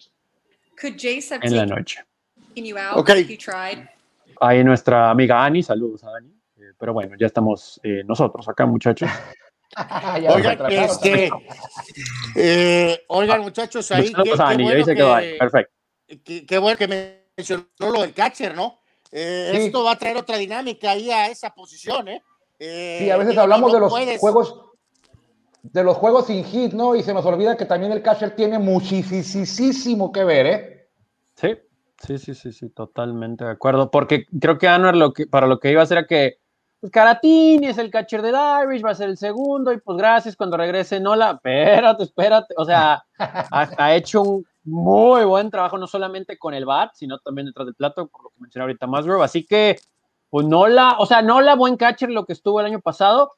[1.41, 2.01] en la noche.
[2.95, 3.09] Ok.
[3.09, 3.87] if you tried?
[4.39, 6.29] Ahí nuestra amiga Ani, saludos a Ani.
[6.57, 8.95] Eh, Pero bueno, ya estamos eh, nosotros acá, muchos.
[10.35, 11.29] Oigan, este,
[12.35, 14.11] eh, oigan, muchachos, ahí.
[14.13, 15.73] Qué- qué bueno que- Perfecto.
[16.23, 16.87] qué, qué bueno que
[17.37, 18.79] mencionó lo del catcher, ¿no?
[19.11, 19.57] Eh, Sí.
[19.65, 22.21] Esto va a traer otra dinámica ahí a esa posición, ¿eh?
[22.59, 24.55] Eh, Sí, a veces hablamos no de los puedes- juegos
[25.63, 26.95] de los juegos sin hit, ¿no?
[26.95, 30.89] Y se nos olvida que también el catcher tiene muchísimo que ver, ¿eh?
[31.35, 31.55] Sí,
[32.03, 33.91] sí, sí, sí, sí, totalmente de acuerdo.
[33.91, 36.39] Porque creo que Anuar lo que, para lo que iba a hacer era que
[36.81, 38.29] pues, Caratini es el catcher de
[38.65, 41.31] Irish, va a ser el segundo, y pues gracias cuando regrese Nola.
[41.35, 42.53] Espérate, espérate.
[42.57, 47.17] O sea, ha, ha hecho un muy buen trabajo, no solamente con el bat, sino
[47.19, 49.23] también detrás del plato, por lo que mencioné ahorita Musgrove.
[49.23, 49.79] Así que,
[50.29, 53.33] pues Nola, o sea, Nola, buen catcher lo que estuvo el año pasado,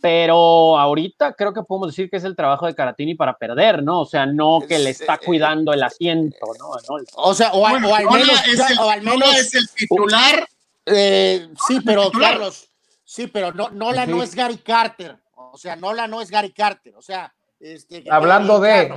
[0.00, 4.00] pero ahorita creo que podemos decir que es el trabajo de Caratini para perder, ¿no?
[4.00, 6.70] O sea, no que le está cuidando el asiento, ¿no?
[7.16, 9.68] O sea, o, a- Bueno, o al menos, es el, o al menos es el
[9.68, 10.46] titular.
[10.86, 12.10] Eh, sí, pero.
[12.10, 12.68] Carlos,
[13.12, 14.10] sí, pero no, Nola Sí.
[14.10, 15.18] no es Gary Carter.
[15.34, 16.94] O sea, Nola no es Gary Carter.
[16.96, 18.92] O sea, este, Hablando de-.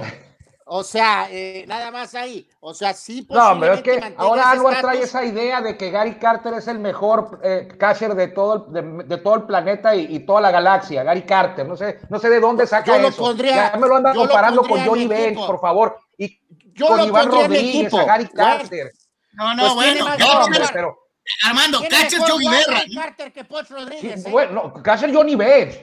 [0.68, 2.49] O sea, eh, nada más ahí.
[2.59, 6.16] O sea, sí, No, pero es que ahora Anwar trae esa idea de que Gary
[6.18, 10.07] Carter es el mejor eh, catcher de todo, el- de, de todo el planeta y,
[10.16, 11.03] y toda la galaxia.
[11.03, 13.22] Gary Carter, no sé, no sé de dónde saca Yo lo eso.
[13.22, 15.99] pondría- ya me lo anda yo lo comparando con Johnny Bench, por favor.
[16.18, 16.39] Y
[16.74, 18.28] Yo con lo Iván Rodríguez, a Gary.
[18.30, 18.91] Carter.
[19.34, 20.26] No, no, Pues bueno, más No,
[20.74, 20.97] pero
[21.43, 22.82] Armando, Joey guard Berra.
[22.93, 24.23] Carter que Poch Rodríguez.
[24.23, 24.32] Sí, ¿eh?
[24.32, 25.80] bueno, Johnny Bench.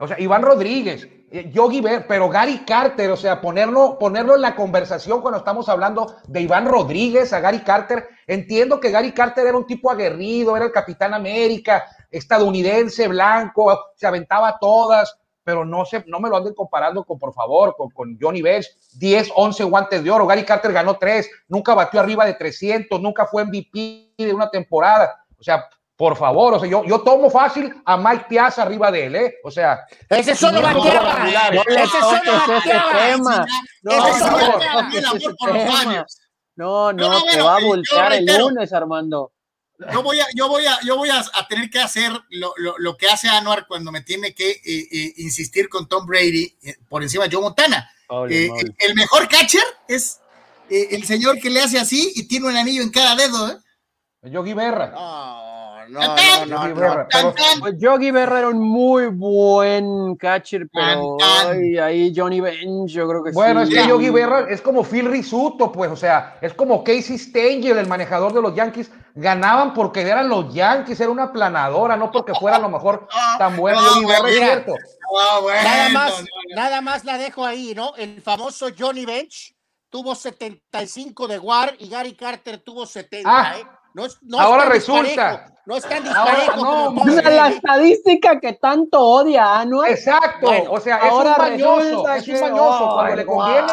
[0.00, 4.42] O sea, Iván Rodríguez, eh, Yogi Berra, pero Gary Carter, o sea, ponerlo, ponerlo en
[4.42, 8.08] la conversación cuando estamos hablando de Iván Rodríguez a Gary Carter.
[8.26, 14.06] Entiendo que Gary Carter era un tipo aguerrido, era el Capitán América, estadounidense, blanco, se
[14.06, 15.18] aventaba todas,
[15.48, 18.66] pero no, se, no me lo anden comparando con, por favor, con, con Johnny Bench.
[18.98, 20.26] 10, 11 guantes de oro.
[20.26, 25.24] Gary Carter ganó 3, nunca batió arriba de 300, nunca fue MVP de una temporada.
[25.38, 25.64] O sea,
[25.96, 29.34] por favor, o sea, yo, yo tomo fácil a Mike Piazza arriba de él, ¿eh?
[29.42, 31.18] O sea, Ese solo No, no, bateaba.
[31.24, 31.98] no, No Ese
[34.20, 34.58] solo.
[36.56, 36.92] No, no.
[36.92, 38.50] No, No, no, no, el reitero.
[38.50, 39.32] lunes, Armando.
[39.92, 42.76] Yo voy a, yo voy a, yo voy a, a tener que hacer lo, lo,
[42.78, 46.76] lo que hace Anuar cuando me tiene que eh, eh, insistir con Tom Brady eh,
[46.88, 47.88] por encima de Joe Montana.
[48.28, 48.48] Eh,
[48.78, 50.18] el, mejor catcher es
[50.70, 53.50] eh, el señor que le hace así y tiene un anillo en cada dedo.
[53.50, 53.58] ¿eh?
[54.22, 54.90] Yogi Berra.
[54.90, 55.37] No,
[55.88, 57.34] no, no, no, Yogi no.
[57.60, 61.16] Pues Yogi Berra era un muy buen catcher, pero
[61.82, 63.74] ahí Johnny Bench, yo creo que Bueno, sí.
[63.74, 67.78] es que Yogi Berra es como Phil Risuto, pues, o sea, es como Casey Stengel,
[67.78, 68.90] el manejador de los Yankees.
[69.14, 73.08] Ganaban porque eran los Yankees, era una planadora, no porque fuera a lo mejor
[73.38, 74.74] tan bueno no, Yogi Berra, es cierto.
[75.64, 76.24] Nada más,
[76.54, 77.94] nada más la dejo ahí, ¿no?
[77.96, 79.54] El famoso Johnny Bench
[79.90, 83.64] tuvo 75 de WAR y Gary Carter tuvo 70, Ah, ¿eh?
[83.98, 85.02] No es, no ahora es resulta.
[85.08, 89.90] disparejo, no es tan Ahora, no, Mira la estadística que tanto odia Anuar.
[89.90, 92.90] Exacto, Bueno, o sea, es un mañoso, es un mañoso.
[92.94, 93.72] Cuando ay, le conviene,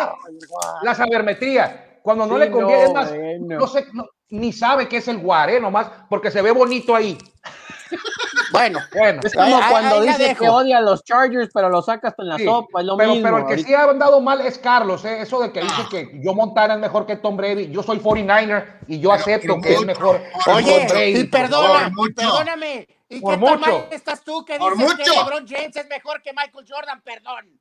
[0.82, 2.00] la sabermetría.
[2.02, 3.60] Cuando no Sí, le conviene, no, es más, bueno.
[3.60, 7.16] no sé, no- ni sabe qué es el guaré, nomás porque se ve bonito ahí.
[8.52, 10.44] Bueno, Bueno, Es como Ahí- cuando ahí la dice dejo.
[10.44, 12.98] que odia a los Chargers, pero lo saca hasta en la Sí, sopa, es lo
[12.98, 13.24] pero, mismo.
[13.26, 13.68] pero el que ahorita.
[13.68, 15.22] sí ha andado mal es Carlos, ¿eh?
[15.22, 15.88] eso de que dice Ah.
[15.90, 19.62] que yo Montana es mejor que Tom Brady, yo soy 49er y yo Pero acepto
[19.62, 21.18] que es mejor Oye, Tom Brady.
[21.20, 22.88] y perdona, perdóname.
[23.08, 23.72] ¿Y Por qué tan mucho.
[23.72, 25.04] mal estás tú que Por dices que.
[25.12, 27.02] LeBron James es mejor que Michael Jordan?
[27.04, 27.60] Perdón.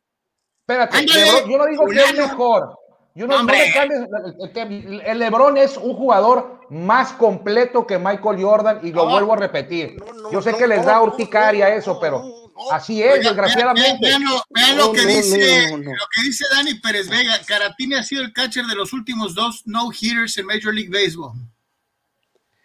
[0.66, 2.78] Espérate, LeBron, yo no digo que es mejor.
[3.16, 4.08] Yo no, me cambies,
[5.04, 9.10] el, LeBron es un jugador más completo que Michael Jordan y lo No.
[9.12, 9.96] vuelvo a repetir.
[10.04, 12.24] No, no, yo sé no, que les da urticaria no, eso, pero
[12.72, 13.98] así es, Oiga, desgraciadamente.
[14.08, 15.90] Vean, vean lo, vean lo No, que no, dice, no, no, no.
[15.92, 17.40] lo que dice Dani Pérez Vega.
[17.46, 21.34] Caratini ha sido el catcher de los últimos dos no hitters en Major League Baseball.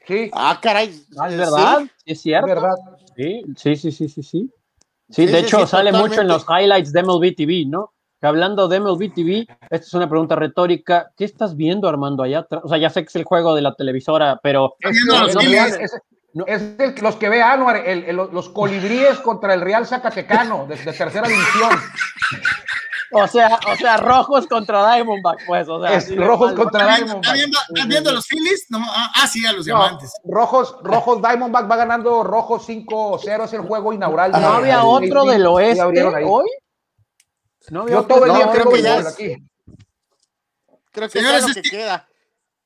[0.08, 1.00] Sí, Ah, caray.
[1.20, 1.78] Ah, ¿Es verdad?
[1.82, 1.86] Sí.
[1.86, 2.48] ¿Sí ¿Es es cierto?
[2.48, 2.76] verdad.
[3.16, 4.50] Sí, sí, sí, sí, sí, sí.
[5.12, 7.94] Sí, de sí, hecho sí, sale mucho en los highlights de MLB TV, ¿no?
[8.20, 11.12] Que hablando de MLB TV, esta es una pregunta retórica.
[11.16, 12.62] ¿Qué estás viendo, Armando, allá atrás?
[12.64, 15.76] O sea, ya sé que es el juego de la televisora, pero a los Es,
[15.76, 16.02] es-
[16.46, 20.76] es el- los que ve Anuar, el- el- los colibríes contra el Real Zacatecano de,
[20.76, 21.70] de tercera división.
[23.12, 25.68] O sea, o sea, rojos contra Diamondback, pues.
[25.68, 27.24] O sea, Es rojos contra ¿Está viendo, Diamondback.
[27.26, 28.66] está viendo- está viendo a los Phillies?
[28.70, 30.14] No, ah, ah, sí, a los No, diamantes.
[30.26, 34.32] rojos, rojos Diamondback va ganando rojos 5-0, es el juego inaugural.
[34.32, 35.82] de- ¿No había otro del oeste
[36.26, 36.46] hoy?
[37.72, 39.36] No había Yo todo el No, día creo que ya es- aquí.
[40.92, 42.08] Creo que Señores, es lo que queda.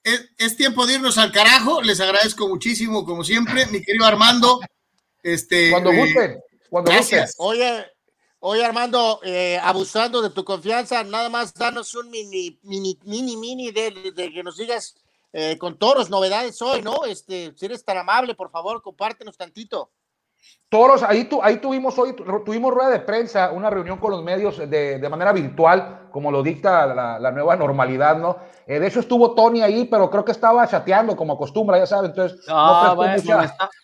[0.04, 1.82] Es, es tiempo de irnos al carajo.
[1.82, 4.60] Les agradezco muchísimo, como siempre, mi querido Armando.
[5.22, 6.39] Este, Cuando eh, gusten,
[6.70, 7.36] cuando gracias.
[7.38, 7.86] Oye,
[8.39, 13.72] oye Armando, eh, abusando de tu confianza, nada más danos un mini, mini, mini, mini
[13.72, 14.95] de, de que nos digas
[15.32, 17.06] eh, con toros novedades hoy, ¿no?
[17.06, 19.91] Este, si eres tan amable, por favor, compártenos tantito.
[20.70, 24.24] Toros, ahí, tu- ahí tuvimos hoy, tu- tuvimos rueda de prensa, una reunión con los
[24.24, 28.38] medios de, de manera virtual, como lo dicta la, la nueva normalidad, ¿no?
[28.66, 32.10] Eh, de hecho estuvo Tony ahí, pero creo que estaba chateando como acostumbra, ya sabes,
[32.10, 33.30] entonces Ah, no bueno, prestó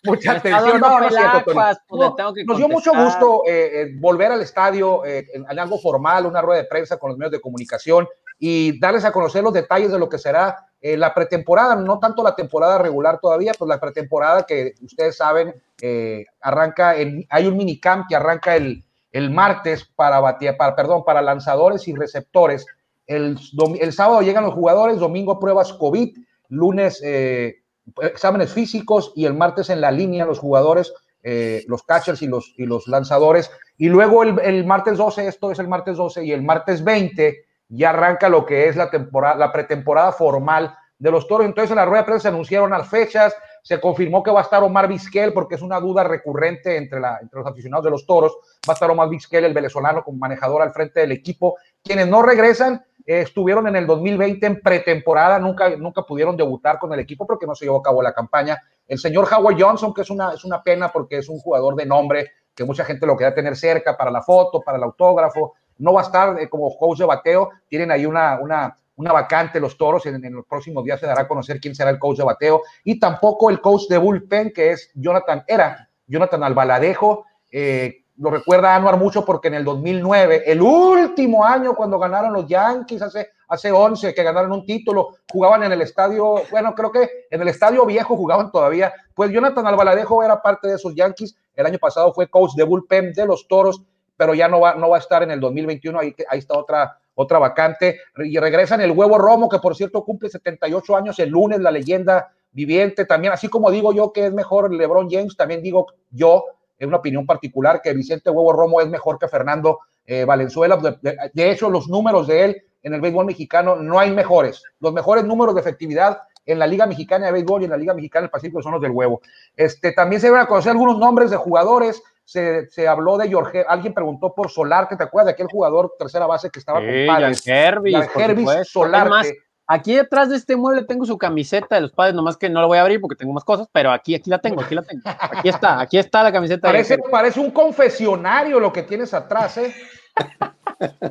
[0.04, 0.80] mucha, está- atención.
[0.80, 1.54] No, no cierto, Tony.
[1.90, 6.42] No, nos dio mucho gusto eh, eh, volver al estadio en, en algo formal, una
[6.42, 8.08] rueda de prensa con los medios de comunicación
[8.40, 12.24] y darles a conocer los detalles de lo que será eh, la pretemporada, no tanto
[12.24, 17.56] la temporada regular todavía, pues la pretemporada que ustedes saben eh, arranca, en, hay un
[17.58, 18.82] minicamp que arranca el,
[19.12, 20.22] el martes para,
[20.56, 22.64] para, perdón, para lanzadores y receptores.
[23.06, 23.38] El,
[23.78, 26.16] el sábado llegan los jugadores, domingo pruebas COVID,
[26.48, 27.56] lunes eh,
[28.00, 32.54] exámenes físicos y el martes en la línea los jugadores, eh, los catchers y los,
[32.56, 33.50] y los lanzadores.
[33.76, 37.49] Y luego el, el martes 12, esto es el martes 12, y el martes 20
[37.70, 41.46] ya arranca lo que es la temporada, la pretemporada formal de los toros.
[41.46, 44.42] Entonces en la rueda de prensa se anunciaron las fechas, se confirmó que va a
[44.42, 48.36] estar Omar Vizquel, porque es una duda recurrente entre, los aficionados de los toros.
[48.68, 51.56] Va a estar Omar Vizquel, el venezolano, como manejador al frente del equipo.
[51.82, 56.92] Quienes no regresan, eh, estuvieron en el 2020 en pretemporada, nunca, nunca pudieron debutar con
[56.92, 58.60] el equipo porque no se llevó a cabo la campaña.
[58.86, 61.86] El señor Howard Johnson, que es una, es una pena porque es un jugador de
[61.86, 65.54] nombre que mucha gente lo quería tener cerca para la foto, para el autógrafo.
[65.80, 67.50] No va a estar eh, como coach de bateo.
[67.68, 70.06] Tienen ahí una, una, una vacante los toros.
[70.06, 72.62] En, en, los próximos días se dará a conocer quién será el coach de bateo.
[72.84, 77.24] Y tampoco el coach de bullpen, que es Jonathan, era Jonathan Albaladejo.
[77.50, 82.46] Eh, lo recuerda Anuar mucho porque en el 2009, el último año cuando ganaron los
[82.46, 87.08] Yankees, hace, hace 11 que ganaron un título, jugaban en el estadio, bueno, creo que
[87.30, 91.64] en el estadio viejo jugaban todavía, pues Jonathan Albaladejo era parte de esos Yankees, el
[91.64, 93.82] año pasado fue coach de bullpen de los Toros,
[94.20, 96.98] pero ya no va, no va a estar en el 2021, ahí, ahí está otra,
[97.14, 101.58] otra vacante, y regresan el huevo Romo, que por cierto cumple 78 años el lunes,
[101.60, 105.86] la leyenda viviente, también, así como digo yo que es mejor LeBron James, también digo
[106.10, 106.44] yo,
[106.78, 110.76] en una opinión particular, que Vicente Huevo Romo es mejor que Fernando eh, Valenzuela.
[110.76, 114.62] De, de, hecho, los números de él en el béisbol mexicano no hay mejores.
[114.80, 117.94] Los mejores números de efectividad en la Liga Mexicana de Béisbol y en la Liga
[117.94, 119.22] Mexicana del Pacífico son los del Huevo.
[119.56, 122.02] Este, también se van a conocer algunos nombres de jugadores.
[122.30, 126.26] Se, se habló de Jorge, alguien preguntó por Solarte, ¿te acuerdas de aquel jugador tercera
[126.26, 127.42] base que estaba sí, con padres?
[127.44, 129.36] Hervis, Solarte.
[129.66, 132.68] Aquí detrás de este mueble tengo su camiseta de los padres, nomás que no la
[132.68, 135.02] voy a abrir porque tengo más cosas, pero aquí, aquí la tengo, aquí la tengo.
[135.04, 136.68] Aquí está, aquí está la camiseta.
[136.68, 139.74] Parece, de parece un confesionario lo que tienes atrás, ¿eh?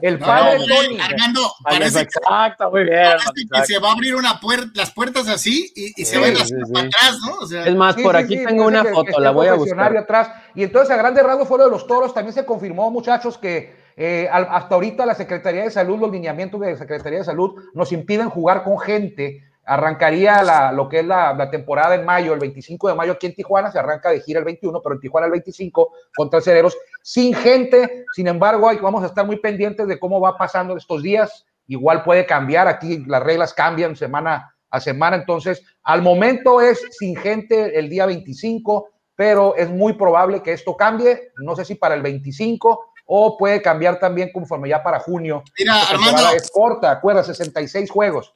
[0.02, 1.00] El No, padre no, Tony.
[1.00, 3.04] Armando, Vale, parece, exacto, muy bien.
[3.04, 6.22] parece que se va a abrir una puerta, las puertas así y, y se Sí,
[6.22, 6.74] ven las sí, sí.
[6.74, 7.34] para atrás, ¿no?
[7.36, 9.48] O sea, Es más, Sí, por sí, aquí sí, tengo una que- foto, la voy
[9.48, 9.96] a buscar.
[9.96, 10.32] atrás.
[10.56, 12.14] Y entonces, a grandes rasgos, fue lo de los toros.
[12.14, 16.60] También se confirmó, muchachos, que eh, al- hasta ahorita la Secretaría de Salud, los lineamientos
[16.62, 19.44] de la Secretaría de Salud nos impiden jugar con gente.
[19.72, 23.28] Arrancaría la, lo que es la, la, temporada en mayo, el 25 de mayo aquí
[23.28, 26.76] en Tijuana, se arranca de gira el 21, pero en Tijuana el 25 contra Cereros,
[27.04, 28.06] sin gente.
[28.16, 31.46] Sin embargo, vamos a estar muy pendientes de cómo va pasando estos días.
[31.68, 37.16] Igual puede cambiar, aquí las reglas cambian semana a semana, entonces al momento es sin
[37.16, 41.94] gente el día 25, pero es muy probable que esto cambie, no sé si para
[41.94, 45.44] el 25 o puede cambiar también conforme ya para junio.
[45.58, 46.30] Mira, Armando.
[46.36, 48.36] Es corta, acuerdas, 66 juegos.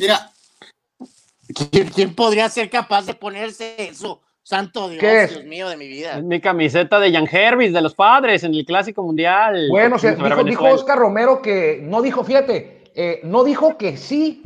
[0.00, 0.30] Mira,
[1.70, 4.20] ¿Quién, quién podría ser capaz de ponerse eso?
[4.44, 5.30] Santo Dios, ¿Qué es?
[5.30, 6.18] Dios mío de mi vida.
[6.18, 9.68] Es mi camiseta de Jan Hervis, de los padres, en el Clásico Mundial.
[9.70, 10.64] Bueno, se, Sobre dijo, dijo.
[10.68, 14.42] Oscar Romero que no dijo, fíjate, eh, no dijo que sí,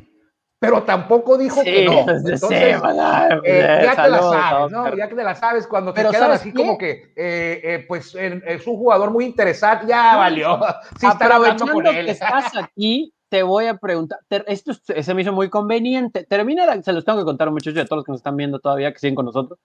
[0.58, 2.04] pero tampoco dijo que no.
[2.04, 3.40] pues, sí, Entonces, ¿verdad?
[3.44, 4.96] eh, ya te la sabes, ¿no?
[4.96, 6.56] Ya que te la sabes, cuando te Pero quedan ¿sabes así qué?
[6.56, 10.58] como que, eh, eh, pues eh, es un jugador muy interesante, ya valió.
[11.00, 12.08] Sí están hablando con que él.
[12.10, 14.18] estás aquí, te voy a preguntar.
[14.28, 16.24] ter- Esto es- se me hizo muy conveniente.
[16.24, 18.58] Termina, la- se los tengo que contar, muchachos, a todos los que nos están viendo
[18.60, 19.58] todavía, que siguen con nosotros.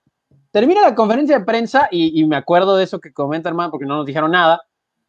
[0.51, 3.85] Termina la conferencia de prensa y, y me acuerdo de eso que comenta Armando, porque
[3.85, 4.61] no nos dijeron nada.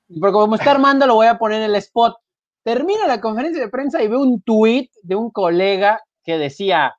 [0.08, 2.16] Pero como está Armando, lo voy a poner en el spot.
[2.62, 6.94] Termina la conferencia de prensa y veo un tweet de un colega que decía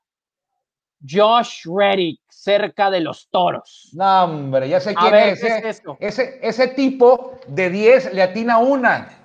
[1.08, 3.90] Josh Reddick cerca de los toros.
[3.94, 5.40] No, hombre, ya sé A quién ver, es.
[5.40, 5.58] ¿qué eh.
[5.64, 5.96] es eso?
[6.00, 9.23] Ese, ese tipo de 10 le atina una.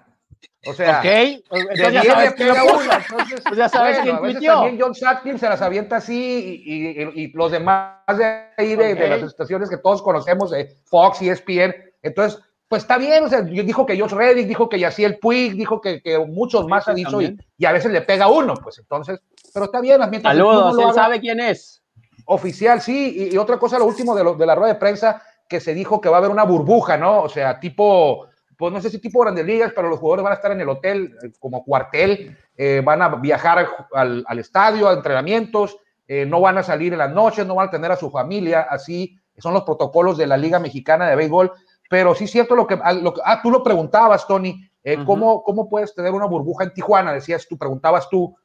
[0.66, 2.96] O sea, Ok, de entonces ya 10 sabes una.
[2.98, 4.54] Entonces, Pues ya sabes bueno, quién tuiteó.
[4.56, 8.26] también John Satkin se las avienta así y, y- y los demás de
[8.58, 11.74] ahí de, las estaciones que todos conocemos, de Fox y ESPN.
[12.02, 13.24] Entonces, pues está bien.
[13.24, 16.84] O sea, dijo que Josh Reddick, dijo que Yaciel Puig, dijo que, que muchos más
[16.86, 18.54] sí, ha dicho y, a veces le pega uno.
[18.56, 19.20] Pues entonces,
[19.54, 20.02] pero está bien.
[20.10, 21.82] Mientras Saludos, él haga- sabe quién es.
[22.26, 23.30] Oficial, sí.
[23.32, 25.74] Y, y otra cosa, lo último de, lo- de la rueda de prensa, que se
[25.74, 27.22] dijo que va a haber una burbuja, ¿no?
[27.24, 28.28] O sea, tipo,
[28.60, 30.68] pues no sé si tipo grandes ligas, pero los jugadores van a estar en el
[30.70, 36.42] hotel eh, como cuartel, eh, van a viajar al, al estadio, a entrenamientos, eh, no
[36.42, 39.54] van a salir en las noches, no van a tener a su familia, así son
[39.54, 41.54] los protocolos de la Liga Mexicana de Béisbol.
[41.90, 44.98] Pero sí es cierto lo que, lo que- ah, tú lo preguntabas, Tony, eh.
[45.06, 47.14] ¿cómo, ¿cómo puedes tener una burbuja en Tijuana?
[47.14, 48.36] Decías tú, preguntabas tú.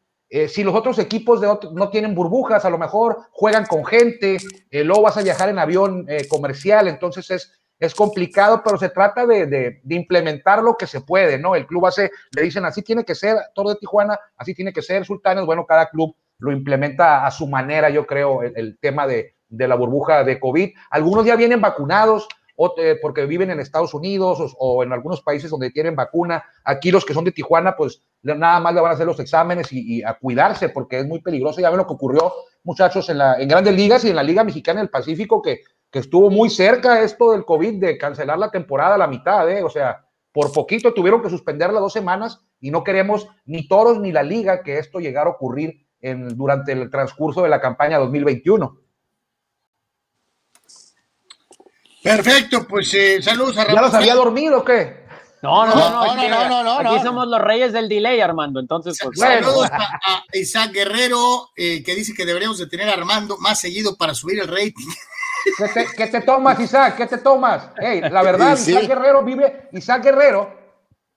[0.48, 4.38] Si los otros equipos de otro- no tienen burbujas, a lo mejor juegan con gente,
[4.70, 7.52] luego vas a viajar en avión comercial, entonces es,
[7.84, 11.54] es complicado, pero se trata de, de- implementar lo que se puede, ¿no?
[11.54, 14.82] El club hace, le dicen así tiene que ser, todo de Tijuana, así tiene que
[14.82, 19.36] ser, Sultanes, bueno, cada club lo implementa a su manera, yo creo, el, tema de,
[19.48, 20.70] de la burbuja de COVID.
[20.90, 25.50] Algunos ya vienen vacunados, o, eh, porque viven en Estados Unidos o, en algunos países
[25.50, 26.44] donde tienen vacuna.
[26.64, 29.72] Aquí los que son de Tijuana, pues nada más le van a hacer los exámenes
[29.72, 31.60] y, y a cuidarse porque es muy peligroso.
[31.60, 32.32] Ya ven lo que ocurrió,
[32.62, 35.60] muchachos, en, la, en grandes ligas y en la Liga Mexicana del Pacífico, que,
[35.94, 39.62] que estuvo muy cerca esto del COVID, de cancelar la temporada a la mitad, ¿eh?
[39.62, 44.10] O sea, por poquito tuvieron que suspenderla dos semanas y no queremos ni toros ni
[44.10, 48.76] la liga que esto llegara a ocurrir en, durante el transcurso de la campaña 2021.
[52.02, 55.04] Perfecto, pues eh, saludos a ¿Ya los había dormido o qué?
[55.42, 57.02] No, no, no, no, No, aquí, no, no, no, aquí no.
[57.04, 58.58] somos los reyes del delay, Armando.
[58.58, 62.94] Entonces, pues, Saludos a, a Isaac Guerrero, eh, que dice que deberíamos de tener a
[62.94, 64.88] Armando más seguido para subir el rating.
[65.58, 66.96] ¿Qué te, qué te tomas, Isaac?
[66.96, 67.68] ¿Qué te tomas?
[67.78, 68.72] Hey, la verdad, Sí.
[68.72, 70.52] Isaac Guerrero vive, Isaac Guerrero,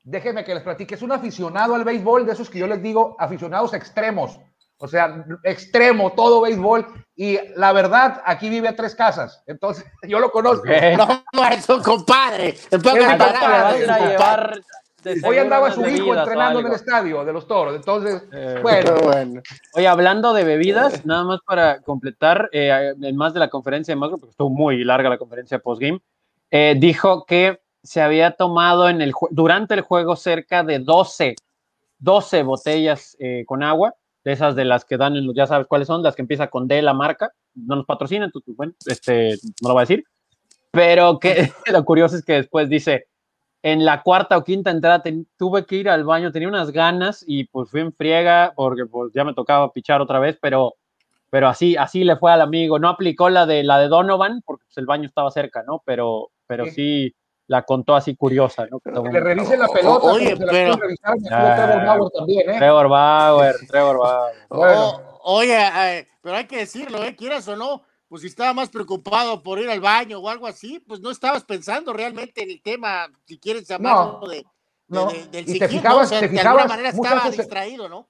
[0.04, 3.16] déjeme que les platique, es un aficionado al béisbol, de esos que yo les digo,
[3.20, 4.40] aficionados extremos.
[4.80, 6.86] O sea, extremo, todo béisbol.
[7.16, 9.42] Y la verdad, aquí vive a tres casas.
[9.48, 10.68] Entonces, yo lo conozco.
[10.68, 11.24] Ok.
[11.34, 12.56] No, es un compadre.
[12.72, 14.12] Vas palabras, a es ir un a compadre.
[14.12, 14.62] llevar
[15.14, 17.76] Hoy seguro andaba su hijo entrenando en el estadio de los toros.
[17.76, 19.42] Entonces, Eh, bueno, bueno.
[19.76, 24.00] Oye, hablando de bebidas, nada más para completar, eh, en más de la conferencia de
[24.00, 26.02] Macro, porque estuvo muy larga la conferencia postgame,
[26.52, 31.36] eh, dijo que se había tomado en el durante el juego cerca de 12,
[32.00, 35.68] 12 botellas eh, con agua, de esas de las que dan, en los, ya sabes
[35.68, 39.38] cuáles son, las que empieza con D la marca, no nos patrocinan, entonces, bueno, este,
[39.62, 40.04] no lo voy a decir,
[40.72, 43.08] pero que lo curioso es que después dice,
[43.64, 47.24] en la cuarta o quinta entrada ten- tuve que ir al baño, tenía unas ganas
[47.28, 50.76] y pues fui en friega porque pues ya me tocaba pichar otra vez, pero,
[51.30, 52.80] pero así, así le fue al amigo.
[52.80, 55.82] No aplicó la de la de Donovan porque pues, el baño estaba cerca, ¿no?
[55.86, 56.72] Pero, pero Sí.
[56.72, 57.16] sí
[57.48, 58.80] la contó así curiosa, ¿no?
[58.80, 60.06] Que le revisen la pelota.
[60.08, 61.56] Oye, se la pero- quieren revisar, Ah.
[61.56, 62.58] Trevor Bauer también, ¿eh?
[62.58, 64.34] Trevor Bauer, Trevor Bauer.
[64.50, 64.88] Bueno.
[65.24, 67.16] O- oye, eh, pero hay que decirlo, ¿eh?
[67.16, 70.80] Quieras o no, pues si estaba más preocupado por ir al baño o algo así,
[70.88, 74.46] pues no estabas pensando realmente en el tema, si quieres llamarlo de, de-
[74.88, 75.08] no.
[75.12, 75.72] de- del Y te ¿no?
[75.72, 78.08] fijabas- O sea, te de alguna fijabas, manera estaba distraído, ¿no?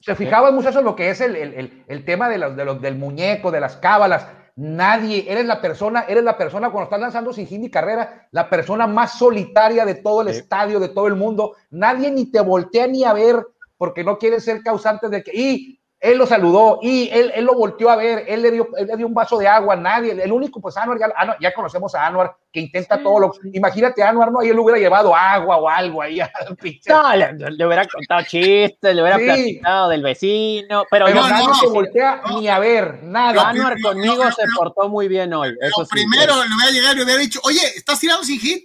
[0.00, 2.80] Se fijaban muchachos lo que es el, el, el, el tema de los, de los,
[2.80, 4.26] del muñeco, de las cábalas.
[4.54, 8.86] Nadie, eres la persona, eres la persona cuando estás lanzando sin ni carrera, la persona
[8.86, 10.40] más solitaria de todo el Sí.
[10.40, 11.56] estadio, de todo el mundo.
[11.70, 15.75] Nadie ni te voltea ni a ver porque no quieren ser causantes de que, y
[15.98, 18.96] él lo saludó, y él, él lo volteó a ver, él le, dio, él le
[18.98, 22.06] dio un vaso de agua, nadie, el único, pues Anuar, ya, Anuar- ya conocemos a
[22.06, 24.40] Anuar, que intenta todo lo, imagínate a Anuar, ¿no?
[24.40, 26.30] Ahí él le hubiera llevado agua o algo ahí al.
[26.88, 29.24] No, le, le hubiera contado chistes, le hubiera Sí.
[29.24, 31.70] platicado del vecino, pero Pero yo- nadie no, no.
[31.70, 32.40] voltea No.
[32.40, 33.48] ni a ver, nada.
[33.48, 34.52] Anuar conmigo no, se no.
[34.56, 35.56] portó muy bien hoy.
[35.60, 35.90] Eso Lo sí.
[35.92, 38.64] primero le voy a llegar y le hubiera dicho, oye, ¿estás tirando sin hit?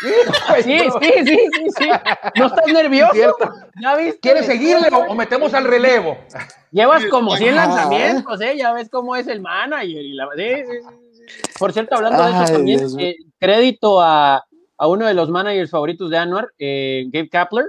[0.00, 1.88] Sí, sí, sí, sí, sí.
[2.36, 3.12] ¿No estás nervioso?
[3.80, 4.20] ¿Ya viste?
[4.20, 6.18] ¿Quieres seguirle o, o metemos al relevo?
[6.70, 8.56] Llevas como 100 Ah, lanzamientos, ¿eh?
[8.56, 10.02] Ya ves cómo es el manager.
[10.04, 10.28] Y la...
[10.36, 10.78] sí, sí,
[11.12, 11.52] sí, sí.
[11.58, 14.44] Por cierto, hablando de Ay, eso también, eh, crédito a,
[14.78, 17.66] a uno de los managers favoritos de Anwar, eh, Gabe Kapler,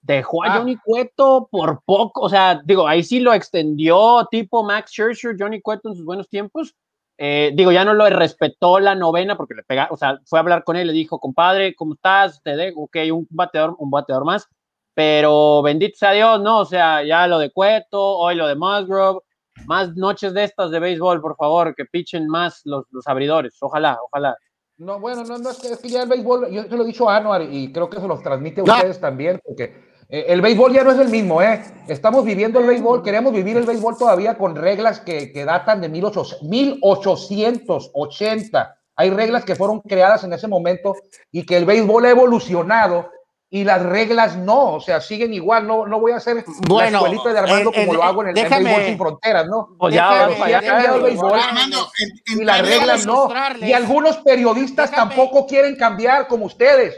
[0.00, 0.58] dejó a Ah.
[0.58, 5.60] Johnny Cueto por poco, o sea, digo, ahí sí lo extendió tipo Max Scherzer, Johnny
[5.60, 6.74] Cueto en sus buenos tiempos.
[7.20, 10.42] Eh, digo, ya no lo respetó la novena porque le pega, o sea, fue a
[10.42, 12.40] hablar con él, le dijo, compadre, ¿cómo estás?
[12.44, 14.46] Te dejo, ok, un bateador, un bateador más,
[14.94, 16.60] pero bendito sea Dios, ¿no?
[16.60, 19.18] O sea, ya lo de Cueto, hoy lo de Musgrove,
[19.66, 23.98] más noches de estas de béisbol, por favor, que pichen más los, los abridores, ojalá,
[24.00, 24.36] ojalá.
[24.76, 26.86] No, bueno, no, no, es que, es que ya el béisbol, yo se lo he
[26.86, 28.74] dicho a Anuar y creo que se los transmite a No.
[28.74, 31.62] ustedes también, porque el béisbol ya no es el mismo, ¿eh?
[31.86, 35.88] Estamos viviendo el béisbol, queremos vivir el béisbol todavía con reglas que, que datan de
[35.90, 38.74] 1800 1880.
[38.96, 40.96] Hay reglas que fueron creadas en ese momento
[41.30, 43.10] y que el béisbol ha evolucionado
[43.50, 45.66] y las reglas no, o sea, siguen igual.
[45.66, 48.22] No, no voy a hacer Bueno, la escuelita de Armando eh, como eh, lo hago
[48.22, 49.68] en el, en déjame- béisbol sin fronteras, ¿no?
[49.78, 53.28] Pues ya, ha déjame cambiado el béisbol Armando, en- y las reglas no.
[53.60, 56.96] Y algunos periodistas Déjame- tampoco quieren cambiar como ustedes.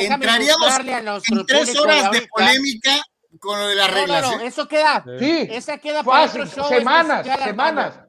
[0.00, 3.00] Déjame entraríamos mostrarle a nuestro en tres horas de polémica
[3.40, 4.22] con lo de las No, no, reglas.
[4.22, 4.46] no, ¿eh?
[4.46, 5.04] eso queda.
[5.18, 8.00] Sí, Esa queda para fácil, otro show semanas, especial, semanas.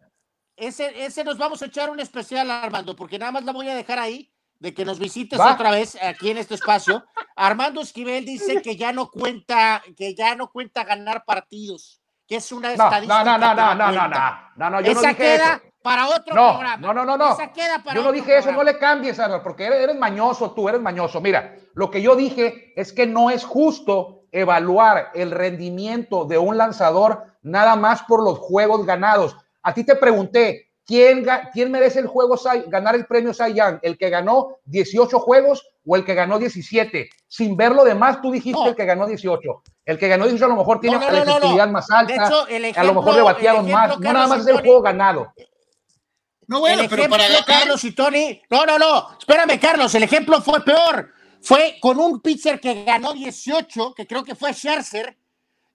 [0.55, 3.75] Ese, ese nos vamos a echar un especial, Armando, porque nada más la voy a
[3.75, 5.53] dejar ahí, de que nos visites Va.
[5.53, 7.03] otra vez aquí en este espacio.
[7.35, 12.51] Armando Esquivel dice que ya no cuenta, que ya no cuenta ganar partidos, que es
[12.53, 13.23] una No, estadística.
[13.25, 15.74] no, no, no, no, no, no, no, no, no, yo no Esa dije queda eso.
[15.85, 16.77] Para otro No, programa.
[16.87, 17.33] no, no, no, no.
[17.33, 20.49] Esa queda para Yo no dije eso, no le cambies, Arnold, porque eres, eres mañoso
[20.51, 21.21] tú, eres mañoso.
[21.21, 26.57] Mira, lo que yo dije es que no es justo evaluar el rendimiento de un
[26.57, 29.37] lanzador nada más por los juegos ganados.
[29.61, 31.23] A ti te pregunté, ¿quién,
[31.53, 33.77] quién merece el juego ganar el premio Cy Young?
[33.83, 37.07] ¿El que ganó 18 juegos o el que ganó 17?
[37.27, 38.69] Sin ver lo demás, tú dijiste No.
[38.69, 39.61] el que ganó 18.
[39.85, 42.25] El que ganó 18 a lo mejor tiene No, no, la efectividad más De alta.
[42.25, 43.89] hecho, el a ejemplo, lo mejor le batearon más.
[43.89, 45.31] ejemplo, No nada más es el juego ganado.
[46.47, 48.41] No, bueno, el pero para ganar, Carlos y Tony.
[48.49, 49.17] No, no, no.
[49.17, 49.93] Espérame, Carlos.
[49.95, 51.11] El ejemplo fue peor.
[51.41, 55.17] Fue con un pitcher que ganó 18, que creo que fue Scherzer,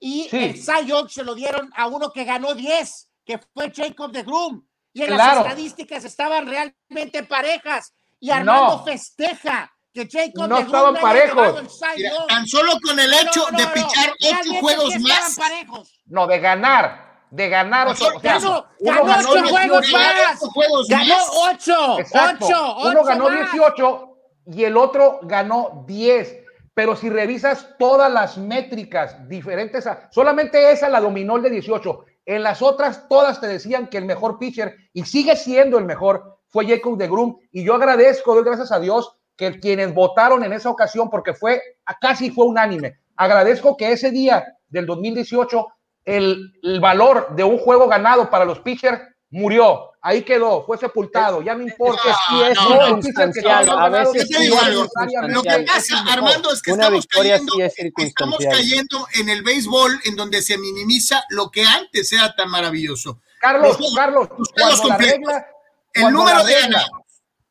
[0.00, 0.36] y Sí.
[0.36, 4.22] el Cy Young se lo dieron a uno que ganó 10, que fue Jacob de
[4.22, 4.64] Groom.
[4.92, 5.40] Y en Claro.
[5.42, 7.92] las estadísticas estaban realmente parejas.
[8.18, 8.84] Y Armando No.
[8.84, 11.80] festeja que Jacob No de Groom estaban parejos.
[11.96, 15.36] mira, tan solo con el hecho No, no, de pichar ocho juegos más.
[15.36, 16.00] parejos.
[16.06, 17.09] No, de ganar.
[17.30, 18.10] De ganar ocho.
[18.10, 20.42] Nosotros- o sea, Ganó, uno ganó ganó ocho 18, juegos más.
[20.42, 21.30] ocho juegos Ganó más.
[21.52, 21.98] 8.
[22.00, 22.46] Exacto.
[22.46, 22.76] 8.
[22.88, 24.16] Uno ganó 18
[24.46, 26.36] y el otro ganó 10.
[26.74, 32.04] Pero si revisas todas las métricas diferentes, a- solamente esa la dominó el de 18.
[32.26, 36.38] En las otras todas te decían que el mejor pitcher, y sigue siendo el mejor,
[36.48, 37.36] fue Jacob de Groom.
[37.52, 41.60] Y yo agradezco, doy gracias a Dios, que quienes votaron en esa ocasión, porque fue,
[42.00, 42.98] casi fue unánime.
[43.16, 45.66] Agradezco que ese día del 2018,
[46.04, 49.86] el, el valor de un juego ganado para los pitchers murió.
[50.02, 52.00] Ahí quedó, fue sepultado, ya no importa.
[52.28, 56.04] sí es No, circunstancial, a veces no es Lo que pasa.
[56.10, 60.40] Armando, es que Una estamos cayendo, sí es estamos cayendo en el béisbol en donde
[60.40, 63.20] se minimiza lo que antes era tan maravilloso.
[63.40, 65.46] Carlos, Los- Carlos, los la regla,
[65.92, 67.04] El cuando número la de regla, ganados.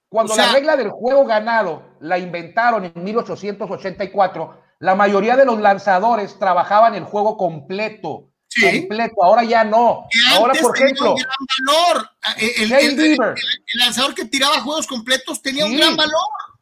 [0.10, 5.46] cuando O sea- la regla del juego ganado la inventaron en 1884, la mayoría de
[5.46, 8.29] los lanzadores trabajaban el juego completo.
[8.60, 8.80] Sí.
[8.82, 10.06] Completo, ahora ya no.
[10.10, 12.10] Que Ahora, por ejemplo, un gran valor.
[12.38, 13.30] El, el- Shane el- Bieber.
[13.30, 16.14] el lanzador que tiraba juegos completos tenía un gran valor.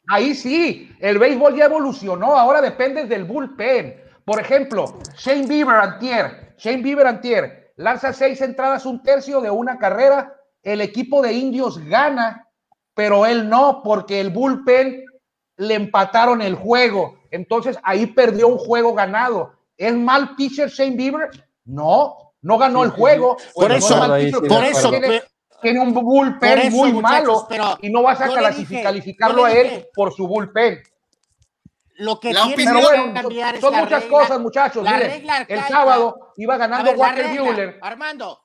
[0.09, 4.01] Ahí sí, el béisbol ya evolucionó, ahora depende del bullpen.
[4.23, 9.77] Por ejemplo, Shane Bieber Antier, Shane Bieber Antier, lanza seis entradas, un tercio de una
[9.77, 10.33] carrera,
[10.63, 12.47] el equipo de indios gana,
[12.93, 15.03] pero él no, porque el bullpen
[15.57, 17.19] le empataron el juego.
[17.31, 19.53] Entonces ahí perdió un juego ganado.
[19.77, 21.29] ¿Es mal pitcher Shane Bieber?
[21.68, 23.38] No, no ganó el juego.
[23.53, 23.97] Por eso,
[24.47, 24.89] Por eso,
[25.61, 29.88] tiene- un bullpen eso, muy malo pero y no vas a dije, calificarlo a él
[29.93, 30.82] por su bullpen.
[31.99, 34.84] lo que La tiene Pero bueno, cambiar son la muchas regla- cosas, muchachos.
[34.84, 37.80] la Miren, regla el sábado iba ganando ver, Walker regla, Buehler.
[37.82, 38.39] Armando,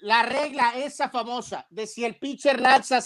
[0.00, 2.98] la regla esa famosa de si el pitcher lanza,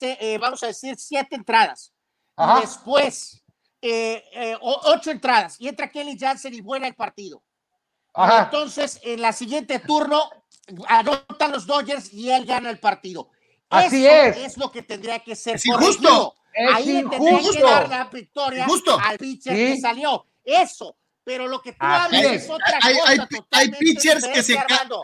[0.00, 1.92] eh, vamos a decir, siete entradas
[2.36, 2.58] Ajá.
[2.58, 3.42] y después
[3.84, 7.42] eh, eh, o- ocho entradas y entra Kelly Jansen y vuela el partido.
[8.14, 8.44] Ajá.
[8.44, 10.22] entonces, en la siguiente turno,
[10.88, 13.30] anotan los Dodgers y él gana el partido.
[13.70, 14.56] Así Eso es.
[14.58, 16.34] lo que tendría que ser Es injusto.
[16.54, 18.98] Es Ahí le tendría que dar la victoria Injusto.
[19.02, 19.74] al pitcher Sí.
[19.74, 20.26] que salió.
[20.44, 20.96] Eso.
[21.24, 22.42] Pero lo que tú Así hablas es.
[22.44, 23.18] es otra Hay, cosa hay,
[23.52, 24.58] hay pitchers que se,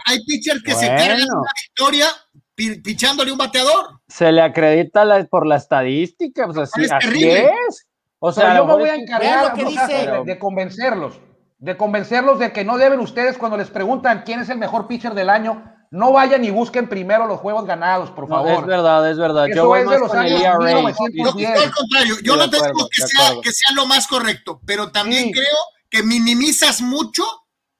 [0.04, 2.08] hay pitchers que se cargan una victoria
[2.54, 4.00] pi- pichándole un bateador.
[4.08, 7.50] Se le acredita la- por la estadística, pues así, Es así terrible.
[7.68, 7.86] es.
[8.18, 10.10] O Pero sea, yo me voy a es encargar lo que muchachos, dice.
[10.10, 11.20] de, de convencerlos,
[11.58, 15.14] de convencerlos de que no deben ustedes cuando les preguntan quién es el mejor pitcher
[15.14, 18.50] del año, no vayan y busquen primero los juegos ganados, por No, favor.
[18.60, 19.46] es verdad, es verdad.
[19.48, 20.58] Eso Yo voy es de más los con el años ERA.
[20.58, 21.24] 1900.
[21.24, 21.54] No, Bien.
[21.54, 23.86] no, al contrario, yo Sí, de no te digo que de sea, que sea lo
[23.86, 25.32] más correcto, pero también Sí.
[25.32, 25.56] creo
[25.90, 27.24] que minimizas mucho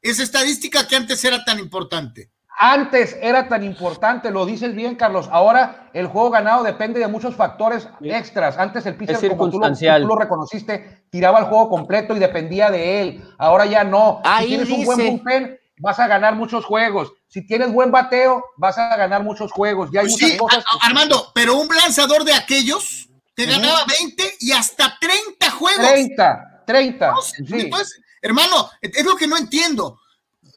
[0.00, 2.30] esa estadística que antes era tan importante.
[2.60, 5.28] Antes era tan importante, lo dices bien, Carlos.
[5.30, 8.10] Ahora el juego ganado depende de muchos factores Sí.
[8.10, 8.58] extras.
[8.58, 12.68] Antes el pitcher, como tú lo, tú lo reconociste, tiraba el juego completo y dependía
[12.70, 13.24] de él.
[13.38, 14.20] Ahora ya no.
[14.24, 17.12] Ahí si tienes un buen bullpen, vas a ganar muchos juegos.
[17.28, 19.90] Si tienes buen bateo, vas a ganar muchos juegos.
[19.92, 20.64] Ya hay Pues muchas sí, cosas.
[20.66, 25.86] a- a- Armando, pero un lanzador de aquellos te ganaba 20 y hasta 30 juegos.
[25.86, 27.12] 30, 30.
[27.12, 27.22] ¿no?
[27.22, 27.44] Sí.
[27.50, 30.00] Entonces, Hermano, es lo que no entiendo.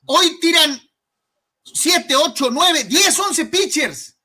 [0.07, 0.79] Hoy tiran
[1.63, 4.17] 7, 8, 9, 10, 11 pitchers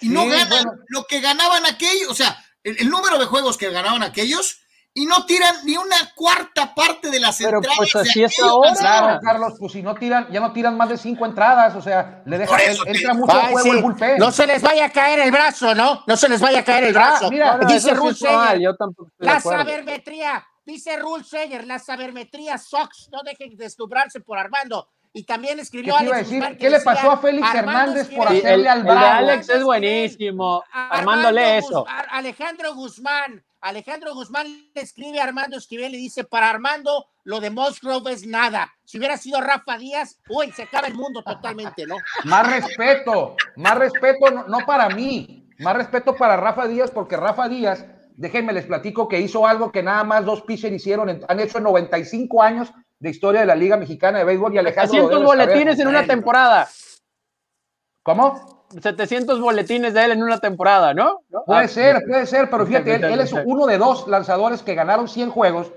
[0.00, 0.72] y no ganan bueno.
[0.88, 4.58] lo que ganaban aquellos, o sea, el, el número de juegos que ganaban aquellos
[4.94, 7.78] y no tiran ni una cuarta parte de las Pero, entradas.
[7.78, 8.74] pues, de así es ahora.
[8.74, 12.22] Claro, Carlos, pues si no tiran, ya no tiran más de cinco entradas, o sea,
[12.26, 13.68] le Por deja, eso te- entra mucho juego sí.
[13.70, 14.18] el bullpen.
[14.18, 16.04] No se les vaya a caer el brazo, ¿no?
[16.06, 17.30] No se les vaya a caer el Ah, brazo.
[17.30, 17.96] mira, No, dice de
[19.18, 24.90] La sabermetría, dice Rule Sager, la sabermetría Sox, no dejen de deslumbrarse por Armando.
[25.14, 26.56] Y también ¿Qué escribió a Alex decir?
[26.58, 28.98] ¿Qué le pasó a Félix Armando Hernández por hacerle el, al bravo?
[29.00, 30.64] Alex es buenísimo.
[31.34, 31.84] Guz- eso.
[32.10, 37.50] Alejandro Guzmán, Alejandro Guzmán le escribe a Armando Esquivel y dice, para Armando lo de
[37.50, 38.72] Musgrove es nada.
[38.84, 41.96] Si hubiera sido Rafa Díaz, uy, se acaba el mundo totalmente, ¿no?
[42.24, 47.48] Más respeto, más respeto, no, no para mí, más respeto para Rafa Díaz, porque Rafa
[47.48, 47.84] Díaz,
[48.16, 51.58] déjenme les platico que hizo algo que nada más dos pitchers hicieron, en- han hecho
[51.58, 52.72] en 95 años
[53.02, 54.96] de historia de la Liga Mexicana de Béisbol y Alejandro.
[54.96, 55.46] lo 700 debe saber.
[55.48, 56.68] boletines en una temporada.
[58.04, 58.66] ¿Cómo?
[58.80, 61.18] 700 boletines de él en una temporada, ¿no?
[61.28, 61.44] ¿No?
[61.44, 64.74] Puede Ah, ser, puede ser, pero fíjate, él, él es uno de dos lanzadores que
[64.74, 65.72] ganaron 100 juegos,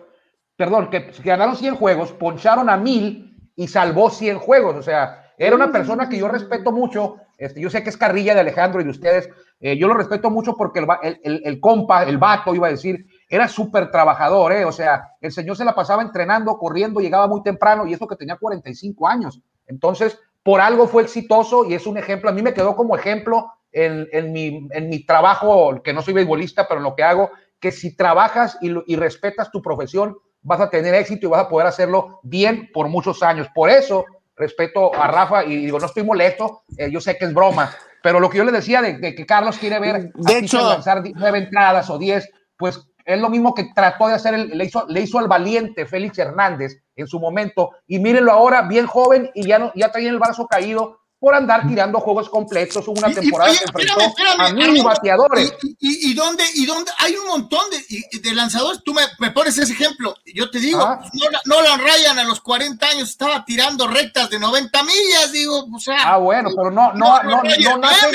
[0.56, 4.76] perdón, que ganaron 100 juegos, poncharon a mil y salvó 100 juegos.
[4.76, 7.18] O sea, era una persona que yo respeto mucho.
[7.38, 9.30] Este, yo sé que es carrilla de Alejandro y de ustedes.
[9.60, 12.68] eh, yo lo respeto mucho porque el, va- el, el- el compa, el vato, iba
[12.68, 14.52] a decir, era súper trabajador.
[14.54, 18.08] eh, O sea, el señor se la pasaba entrenando, corriendo, llegaba muy temprano y eso
[18.08, 19.40] que tenía 45 años.
[19.68, 22.30] Entonces, por algo fue exitoso y es un ejemplo.
[22.30, 26.14] A mí me quedó como ejemplo en, en mi, en mi trabajo, que no soy
[26.14, 30.62] beisbolista, pero en lo que hago, que si trabajas y, y respetas tu profesión, vas
[30.62, 33.48] a tener éxito y vas a poder hacerlo bien por muchos años.
[33.56, 34.06] Por eso
[34.38, 37.72] respeto a Rafa y digo, no estoy molesto, eh, yo sé que es broma,
[38.04, 40.44] pero lo que yo le decía de, de que Carlos quiere ver a De Pitcher
[40.44, 44.50] hecho- lanzar nueve entradas o diez, pues es lo mismo que trató de hacer, el-
[44.58, 48.88] le, hizo, le hizo al valiente Félix Hernández en su momento, y mírenlo ahora, bien
[48.88, 52.88] joven y ya, no, ya traía el brazo caído por andar tirando juegos completos.
[52.88, 55.54] Hubo una Y- y- temporada oye, que enfrentó espérame, espérame, a mil bateadores.
[55.64, 56.92] ¿Y, y, y dónde, y dónde?
[57.00, 58.82] Hay un montón de, y- de lanzadores.
[58.84, 60.14] Tú me, me pones ese ejemplo.
[60.36, 61.00] Yo te digo, Ah.
[61.14, 65.32] Nolan, Nolan Ryan a los 40 años estaba tirando rectas de 90 millas.
[65.32, 65.98] Digo, o sea.
[66.14, 68.12] Ah, bueno, pero no, no, no, Roger no nacen,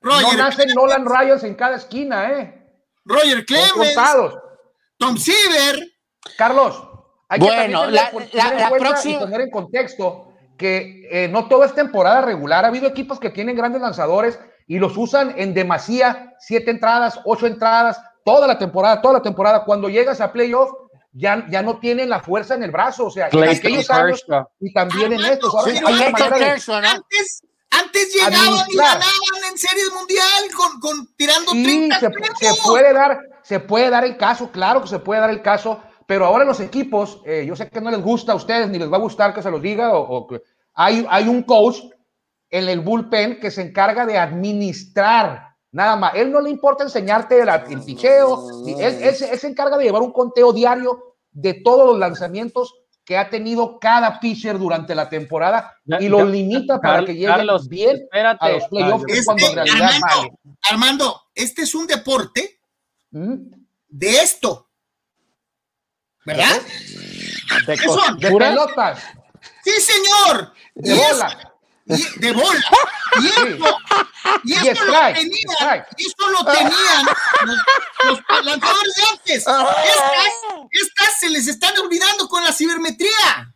[0.00, 2.61] no nacen Nolan Ryans en cada esquina, ¿eh?
[3.04, 4.34] Roger Clemens, contados.
[4.98, 5.88] Tom Seaver.
[6.36, 6.82] Carlos,
[7.28, 11.48] hay que Bueno, la- la- en la próxima- y poner en contexto que eh, no
[11.48, 12.64] todo es temporada regular.
[12.64, 14.38] Ha habido equipos que tienen grandes lanzadores
[14.68, 19.64] y los usan en demasía, siete entradas, ocho entradas, toda la temporada, toda la temporada.
[19.64, 20.70] Cuando llegas a playoff,
[21.12, 23.06] ya, ya no tienen la fuerza en el brazo.
[23.06, 24.24] O sea, en aquellos años
[24.60, 25.52] y también en Armando, estos.
[27.72, 32.10] Antes llegaban y ganaban en series mundial con, con tirando Sí, 30 se,
[32.64, 36.26] puede dar, se puede dar el caso, claro que se puede dar el caso, pero
[36.26, 38.96] ahora los equipos, eh, yo sé que no les gusta a ustedes ni les va
[38.96, 40.42] a gustar que se los diga, o, o que
[40.74, 41.78] hay, hay un coach
[42.50, 46.14] en el bullpen que se encarga de administrar, nada más.
[46.14, 50.52] Él no le importa enseñarte el, el picheo, él se encarga de llevar un conteo
[50.52, 56.24] diario de todos los lanzamientos que ha tenido cada pitcher durante la temporada y lo
[56.24, 58.44] limita para que lleguen Carlos, bien espérate.
[58.46, 59.94] a los playoffs, Este, cuando en realidad vale.
[60.04, 60.38] Armando,
[60.70, 62.60] Armando, este es un deporte
[63.10, 63.34] ¿Mm?
[63.88, 64.68] de esto.
[66.24, 66.60] ¿Verdad?
[67.66, 68.18] De ¿Qué son?
[68.18, 69.02] De pelotas.
[69.64, 70.52] Sí, señor.
[70.76, 71.51] De bola.
[71.98, 72.60] Y- de bola.
[73.20, 73.78] Y esto,
[74.44, 77.06] y Y esto lo tenían, y esto lo tenían
[77.44, 79.36] los, los lanzadores de antes.
[79.36, 79.66] Estas,
[80.70, 83.52] estas se les están olvidando con la cibermetría.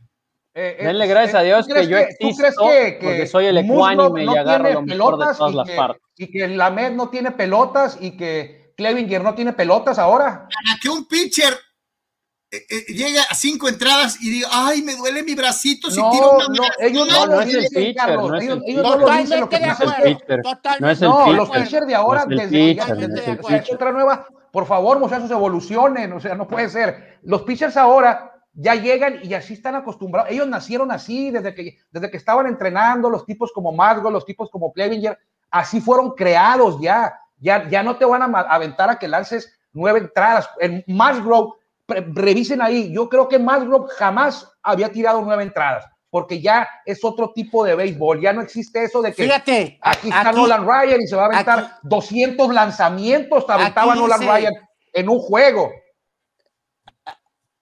[0.54, 2.98] Eh, eh, Denle gracias eh, a Dios ¿tú crees que yo ¿tú existo crees que,
[2.98, 5.56] que porque soy el ecuánime y no agarro tiene lo mejor de pelotas todas y
[5.56, 6.02] las que- partes?
[6.16, 10.48] Y que Lamed no tiene pelotas y que Clevinger no tiene pelotas ahora.
[10.48, 11.58] Para que un pitcher
[12.50, 16.10] eh, eh, llegue a cinco entradas y diga, ay, me duele mi bracito si No,
[16.10, 16.74] tiro una no, mala".
[16.80, 20.02] ellos No, no, es el pitcher, no es el lo Totalmente de acuerdo.
[20.04, 20.42] pitcher.
[20.80, 21.62] No es el No, los pitcher.
[21.64, 23.74] pitchers de ahora, desde pitcher, desde pitcher.
[23.74, 27.18] otra nueva, por favor, muchachos, evolucionen, o sea, no puede ser.
[27.22, 30.30] Los pitchers ahora ya llegan y así están acostumbrados.
[30.30, 34.48] Ellos nacieron así desde que, desde que estaban entrenando, los tipos como Madgo, los tipos
[34.50, 35.18] como Clevinger,
[35.50, 37.12] así fueron creados ya.
[37.38, 40.48] Ya, ya no te van a aventar a que lances nueve entradas.
[40.58, 41.56] En Musgrove, pre-
[41.88, 47.32] revisen ahí, yo creo que Musgrove jamás había tirado nueve entradas, porque ya es otro
[47.32, 51.00] tipo de béisbol, ya no existe eso de que Fíjate, Aquí está aquí- Nolan Ryan
[51.00, 54.54] y se va a aventar aquí- 200 lanzamientos, te aventaba Nolan Ryan
[54.92, 55.70] en un juego.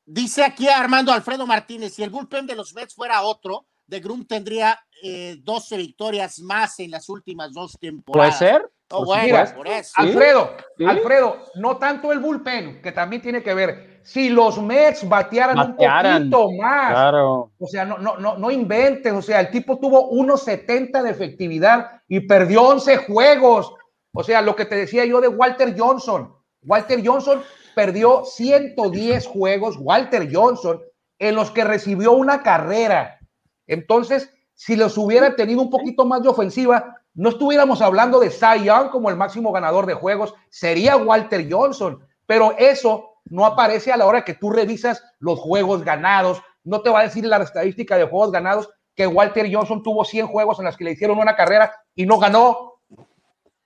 [0.06, 4.24] Dice aquí Armando Alfredo Martínez, si el bullpen de los Mets fuera otro, de Grum
[4.26, 8.38] tendría eh, 12 victorias más en las últimas dos ¿Puede temporadas.
[8.38, 8.62] ser?
[8.90, 9.92] Oh, Pues bueno, mira, por eso.
[9.96, 10.84] Alfredo, Sí.
[10.86, 16.24] Alfredo, no tanto el bullpen, que también tiene que ver, si los Mets batearan, Batearan,
[16.24, 16.92] un poquito más.
[16.92, 17.50] Claro.
[17.58, 19.12] O sea, no, no, no, no inventes.
[19.12, 23.72] O sea, el tipo tuvo 1.70 de efectividad y perdió 11 juegos.
[24.12, 26.34] O sea, lo que te decía yo de Walter Johnson.
[26.62, 27.42] Walter Johnson
[27.74, 30.82] perdió 110 juegos, Walter Johnson,
[31.18, 33.18] en los que recibió una carrera.
[33.66, 38.64] Entonces, si los hubiera tenido un poquito más de ofensiva, no estuviéramos hablando de Cy
[38.64, 42.06] Young como el máximo ganador de juegos, sería Walter Johnson.
[42.26, 46.42] Pero eso no aparece a la hora que tú revisas los juegos ganados.
[46.62, 50.26] No te va a decir la estadística de juegos ganados que Walter Johnson tuvo 100
[50.28, 52.74] juegos en las que le hicieron una carrera y no ganó.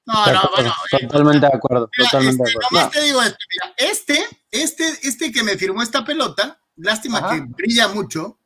[0.06, 0.72] No, no, bueno.
[0.92, 2.68] eh, Totalmente de acuerdo, mira, totalmente de este, acuerdo.
[2.70, 7.34] nomás te digo esto, mira, este, este, este que me firmó esta pelota, lástima Ajá.
[7.34, 8.38] que brilla mucho,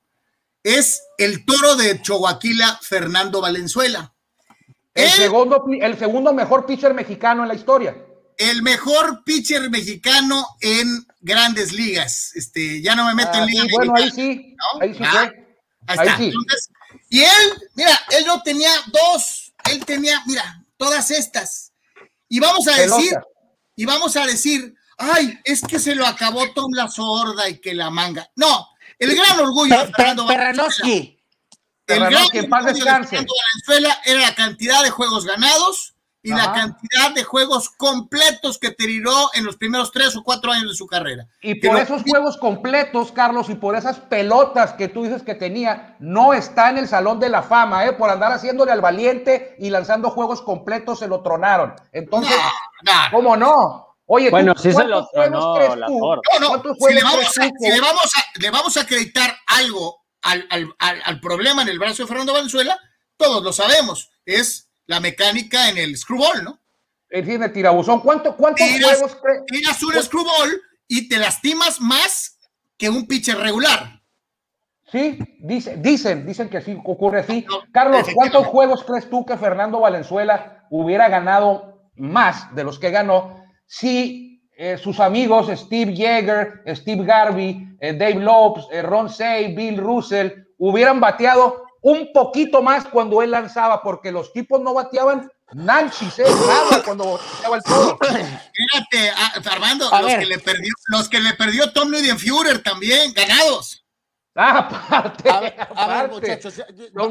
[0.64, 4.12] es el toro de Choaquila, Fernando Valenzuela.
[4.92, 7.96] El Él- segundo, el segundo mejor pitcher mexicano en la historia.
[8.38, 12.32] El mejor pitcher mexicano en grandes ligas.
[12.34, 14.82] Este, ya no me meto Ah, en sí, liga bueno, ahí sí, ¿no?
[14.82, 15.20] ahí sí Ah, fue.
[15.86, 16.16] Ahí Ahí está.
[16.18, 16.24] sí.
[16.26, 16.68] Entonces,
[17.08, 21.72] y él, mira, él no tenía dos, él tenía, mira, todas estas.
[22.28, 23.26] Y vamos a decir, Pelota.
[23.76, 27.74] y vamos a decir, ay, es que se lo acabó Tom la sorda y que
[27.74, 28.30] la manga.
[28.36, 28.68] No,
[28.98, 30.72] el gran orgullo de Fernando Valenzuela,
[31.86, 32.24] el gran
[32.70, 33.06] orgullo de.
[33.06, 33.34] Fernando
[33.66, 35.91] Valenzuela era la cantidad de juegos ganados
[36.24, 40.68] y la cantidad de juegos completos que tiró en los primeros tres o cuatro años
[40.70, 41.26] de su carrera.
[41.40, 45.34] Y Que por esos juegos completos, Carlos, y por esas pelotas que tú dices que
[45.34, 47.92] tenía, no está en el Salón de la Fama, ¿eh?
[47.92, 51.74] Por andar haciéndole al valiente y lanzando juegos completos se lo tronaron.
[51.92, 52.36] Entonces,
[52.84, 53.88] No, no, ¿cómo no?
[54.06, 55.86] Oye, ¿tú Bueno, sí se lo tronó crees la.
[55.88, 58.76] No, no, ¿Cuántos si le vamos, a, crees tú si le vamos a- le vamos
[58.76, 62.78] a acreditar algo al, al- al- al problema en el brazo de Fernando Valenzuela,
[63.16, 66.60] todos lo sabemos, es la mecánica en el screwball, ¿no?
[67.10, 69.42] En fin, de tirabuzón, ¿cuánto, ¿cuántos Tiras- juegos crees?
[69.46, 72.38] Tiras un screwball y te lastimas más
[72.78, 74.00] que un pitcher regular.
[74.90, 77.46] Sí, dice, dicen, dicen que sí ocurre así.
[77.48, 78.06] No, Carlos.
[78.14, 84.42] ¿cuántos juegos crees tú que Fernando Valenzuela hubiera ganado más de los que ganó si
[84.56, 90.30] eh, sus amigos Steve Yeager, Steve Garvey, eh, Dave Lopes, eh, Ron Say, Bill Russell
[90.58, 93.82] hubieran bateado un poquito más cuando él lanzaba?
[93.82, 97.98] Porque los tipos no bateaban nanchis, eh, nada cuando bateaba el todo.
[98.00, 103.12] Fíjate, ah, Armando, A los que, le perdió, los que le perdió Tom Führer también,
[103.12, 103.84] ganados.
[104.34, 106.54] Ah, aparte, A ver, a ver, muchachos,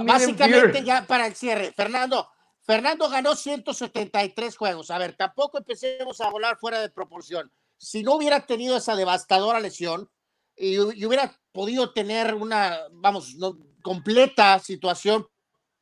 [0.05, 2.27] básicamente ya para el cierre, Fernando,
[2.61, 4.89] Fernando ganó 173 juegos.
[4.89, 7.51] A ver, tampoco empecemos a volar fuera de proporción.
[7.77, 10.09] Si no hubiera tenido esa devastadora lesión
[10.55, 15.27] y, y hubiera podido tener una, vamos, no, completa situación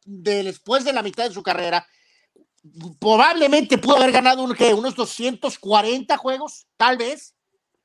[0.05, 1.85] de después de la mitad de su carrera,
[2.99, 7.35] probablemente pudo haber ganado un, unos 240 juegos, tal vez.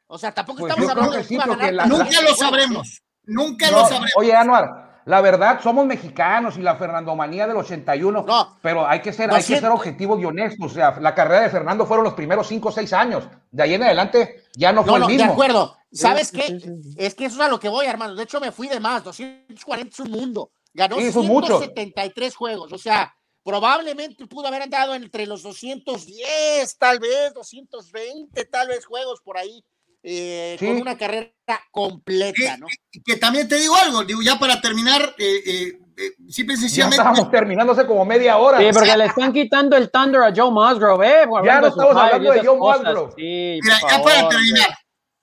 [0.07, 2.09] O sea, tampoco Pues estamos hablando que de sí, iba a porque ganar la- 300
[2.15, 4.11] Nunca lo sabremos, nunca No, lo sabremos.
[4.17, 8.59] Oye, Anuar, la verdad, somos mexicanos y la Fernandomanía del 81, No.
[8.63, 9.79] pero hay que, ser, hay que ser 200.
[9.79, 10.73] objetivos y honestos.
[10.73, 13.25] O sea, la carrera de Fernando fueron los primeros 5 o 6 años.
[13.51, 15.33] De ahí en adelante ya no, No, fue no, el de mismo.
[15.33, 15.77] acuerdo.
[15.93, 16.47] ¿Sabes Sí, qué?
[16.47, 16.95] sí, sí, sí.
[16.99, 18.15] Es que eso es a lo que voy, hermano.
[18.15, 19.05] De hecho, me fui de más.
[19.05, 20.51] 240 es un mundo.
[20.73, 21.59] Ganó Sí, son muchos.
[21.61, 22.73] 173 juegos.
[22.73, 29.21] O sea, probablemente pudo haber andado entre los 210, tal vez, 220, tal vez juegos
[29.21, 29.63] por ahí,
[30.07, 30.67] eh, Sí.
[30.67, 31.33] con una carrera
[31.71, 32.67] completa, ¿no?
[33.05, 36.61] Que también te digo algo, digo, ya para terminar, eh, eh, eh, simple y Ya
[36.63, 38.59] sencillamente, estábamos hace como media hora.
[38.59, 41.25] Sí, porque le están quitando el Thunder a Joe Musgrove, ¿eh?
[41.45, 42.59] Ya no estamos hablando de Joe.
[42.59, 43.13] Musgrove.
[43.17, 44.69] Sí, mira, ya para terminar,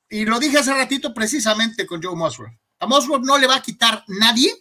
[0.10, 3.62] y lo dije hace ratito precisamente con Joe Musgrove, a Musgrove no le va a
[3.62, 4.52] quitar nadie,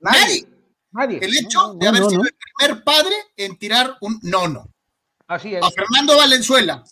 [0.00, 0.48] nadie, Nadie.
[0.90, 1.18] Nadie.
[1.22, 2.28] el hecho No, no, de haber no, sido no.
[2.28, 4.66] el primer padre en tirar un nono.
[5.28, 5.62] Así es.
[5.62, 6.82] A Fernando Valenzuela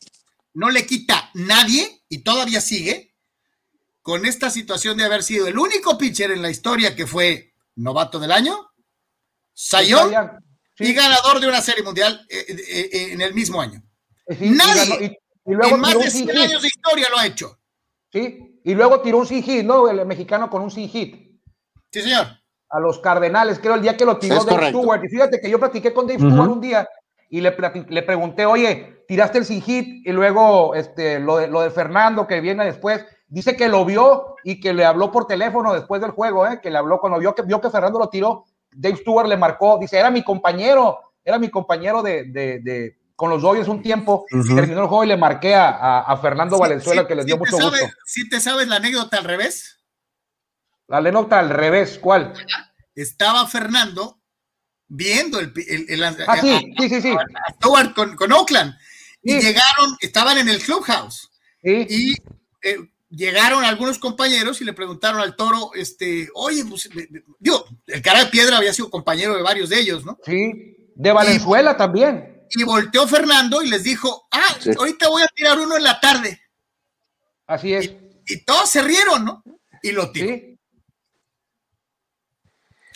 [0.56, 3.14] no le quita nadie y todavía sigue
[4.02, 8.18] con esta situación de haber sido el único pitcher en la historia que fue novato
[8.18, 8.70] del año,
[9.52, 10.12] Sayón
[10.78, 13.82] Sí, y ganador de una serie mundial eh, eh, eh, en el mismo año.
[14.38, 16.68] sí, nadie y- y luego en más tiró de un 100 sin hit, años de
[16.68, 17.58] historia lo ha hecho.
[18.12, 18.60] ¿sí?
[18.64, 19.88] Y luego tiró un sin hit, ¿no?
[19.88, 21.40] El mexicano con un sin hit.
[21.92, 22.26] Sí, señor.
[22.68, 24.78] a los Cardenales, creo el día que lo tiró Es Dave correcto.
[24.80, 25.04] Stewart.
[25.04, 26.30] Y fíjate que yo platiqué con Dave Ujú.
[26.30, 26.86] Stewart un día
[27.30, 27.56] y le,
[27.88, 32.26] le pregunté, oye, tiraste el sin hit y luego este, lo, de, lo de Fernando
[32.26, 33.04] que viene después.
[33.28, 36.60] Dice que lo vio y que le habló por teléfono después del juego, ¿eh?
[36.62, 38.44] que le habló cuando vio que, vio que Fernando lo tiró.
[38.70, 43.30] Dave Stewart le marcó, dice, era mi compañero, era mi compañero de, de- de- con
[43.30, 44.26] los Dodgers un tiempo.
[44.28, 47.28] Terminó el juego y le marqué a, a- a Fernando Valenzuela, Sí, que les sí
[47.28, 47.96] dio mucho sabes- gusto.
[48.04, 49.84] sí te sabes la anécdota al revés?
[50.86, 52.32] La anécdota al revés, ¿cuál?
[52.94, 54.20] Estaba Fernando
[54.88, 57.10] viendo el, el, el- Ah, sí, a- sí, sí, sí.
[57.10, 58.74] a Stewart con, con Oakland
[59.22, 59.40] y Sí.
[59.40, 61.30] llegaron, estaban en el clubhouse
[61.62, 61.86] sí.
[61.88, 62.12] y
[62.62, 62.76] eh,
[63.10, 66.88] llegaron algunos compañeros y le preguntaron al toro, este, oye, pues,
[67.38, 70.18] digo, el cara de piedra había sido compañero de varios de ellos, ¿no?
[70.24, 72.44] Sí, de Valenzuela también.
[72.50, 76.40] Y volteó Fernando y les dijo, ah, ahorita voy a tirar uno en la tarde.
[77.46, 77.90] Así es.
[78.26, 79.42] Y, todos se rieron, ¿no?
[79.82, 80.55] Y lo tiró.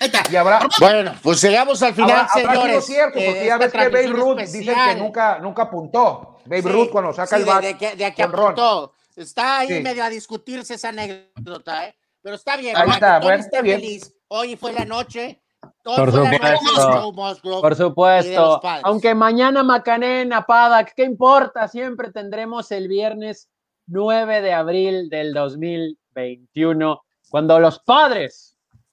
[0.00, 0.04] Sí.
[0.04, 0.32] Ahí está.
[0.32, 2.86] Y habrá, bueno, pues llegamos al final, señores.
[2.86, 6.38] cierto, porque ya ves que Babe Ruth dicen que nunca, nunca apuntó.
[6.46, 7.62] Babe Ruth cuando saca el bat.
[7.62, 8.94] De, de, de que apuntó.
[9.16, 11.96] Está ahí medio a discutirse esa anécdota, ¿eh?
[12.22, 12.76] Pero está bien.
[12.76, 13.80] Ahí está, bueno, está bien.
[13.80, 14.14] Feliz.
[14.28, 15.42] Hoy fue la noche.
[15.82, 17.60] Por supuesto.
[17.60, 18.60] Por supuesto.
[18.82, 21.68] Aunque mañana Macanén a Padak, ¿qué importa?
[21.68, 23.48] Siempre tendremos el viernes
[23.86, 28.49] 9 de abril del 2021, cuando los padres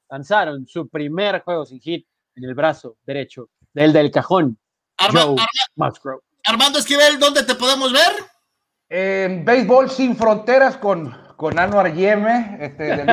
[0.10, 4.58] lanzaron su primer juego sin hit en el brazo derecho del del cajón.
[6.46, 8.14] Armando Esquivel, ¿dónde te podemos ver?
[8.90, 13.06] En Béisbol Sin Fronteras con, con Anuar Yeme, este,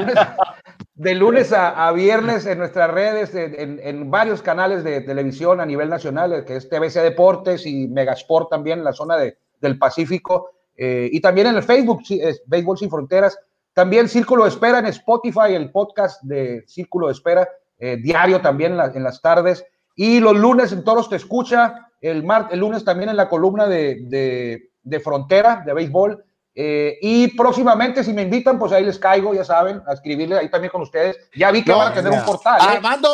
[0.94, 6.44] de lunes, a, viernes en nuestras redes, en, varios canales de televisión a nivel nacional,
[6.44, 11.20] que es TVC Deportes y Megasport también en la zona de, del Pacífico, eh, y
[11.20, 13.36] también en el Facebook, es Béisbol Sin Fronteras.
[13.74, 17.48] También Círculo de Espera en Spotify, el podcast de Círculo de Espera,
[17.78, 19.66] eh, diario también en, las tardes.
[19.94, 23.66] Y los lunes en Toros Te Escucha, el, mar, el lunes también en la columna
[23.66, 26.24] de de frontera de béisbol.
[26.56, 30.48] Eh, y próximamente, si me invitan, pues ahí les caigo, ya saben, a escribirle ahí
[30.48, 31.18] también con ustedes.
[31.34, 32.60] Ya vi que van a tener un portal.
[32.60, 32.76] ¿eh?
[32.76, 33.08] Armando,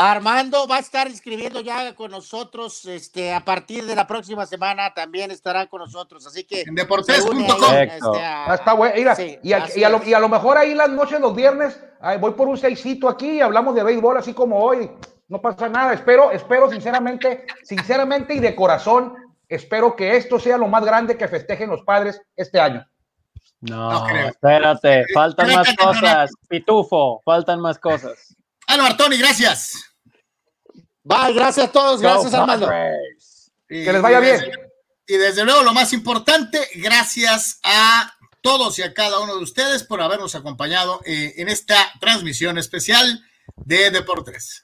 [0.00, 4.94] Armando va a estar escribiendo ya con nosotros, este, a partir de la próxima semana
[4.94, 7.74] también estará con nosotros, así que en deportes.com.
[7.74, 11.34] Este, ah, está bueno, y, a, lo, y, a, lo, mejor ahí las noches, los
[11.34, 11.82] viernes,
[12.20, 14.88] voy por un seisito aquí y hablamos de béisbol así como hoy,
[15.26, 19.16] no pasa nada, espero, espero sinceramente, sinceramente y de corazón
[19.48, 22.86] espero que esto sea lo más grande que festejen los padres este año.
[23.62, 26.30] No, espérate, faltan más cosas.
[26.48, 28.36] Pitufo, faltan más cosas.
[28.68, 29.87] Ah, Artoni, gracias.
[31.08, 32.68] Bye, gracias a todos, gracias Armando.
[33.66, 34.42] Que les vaya bien.
[35.06, 39.84] Y desde luego, lo más importante, gracias a todos y a cada uno de ustedes
[39.84, 43.24] por habernos acompañado eh, en esta transmisión especial
[43.56, 44.62] de Deportes.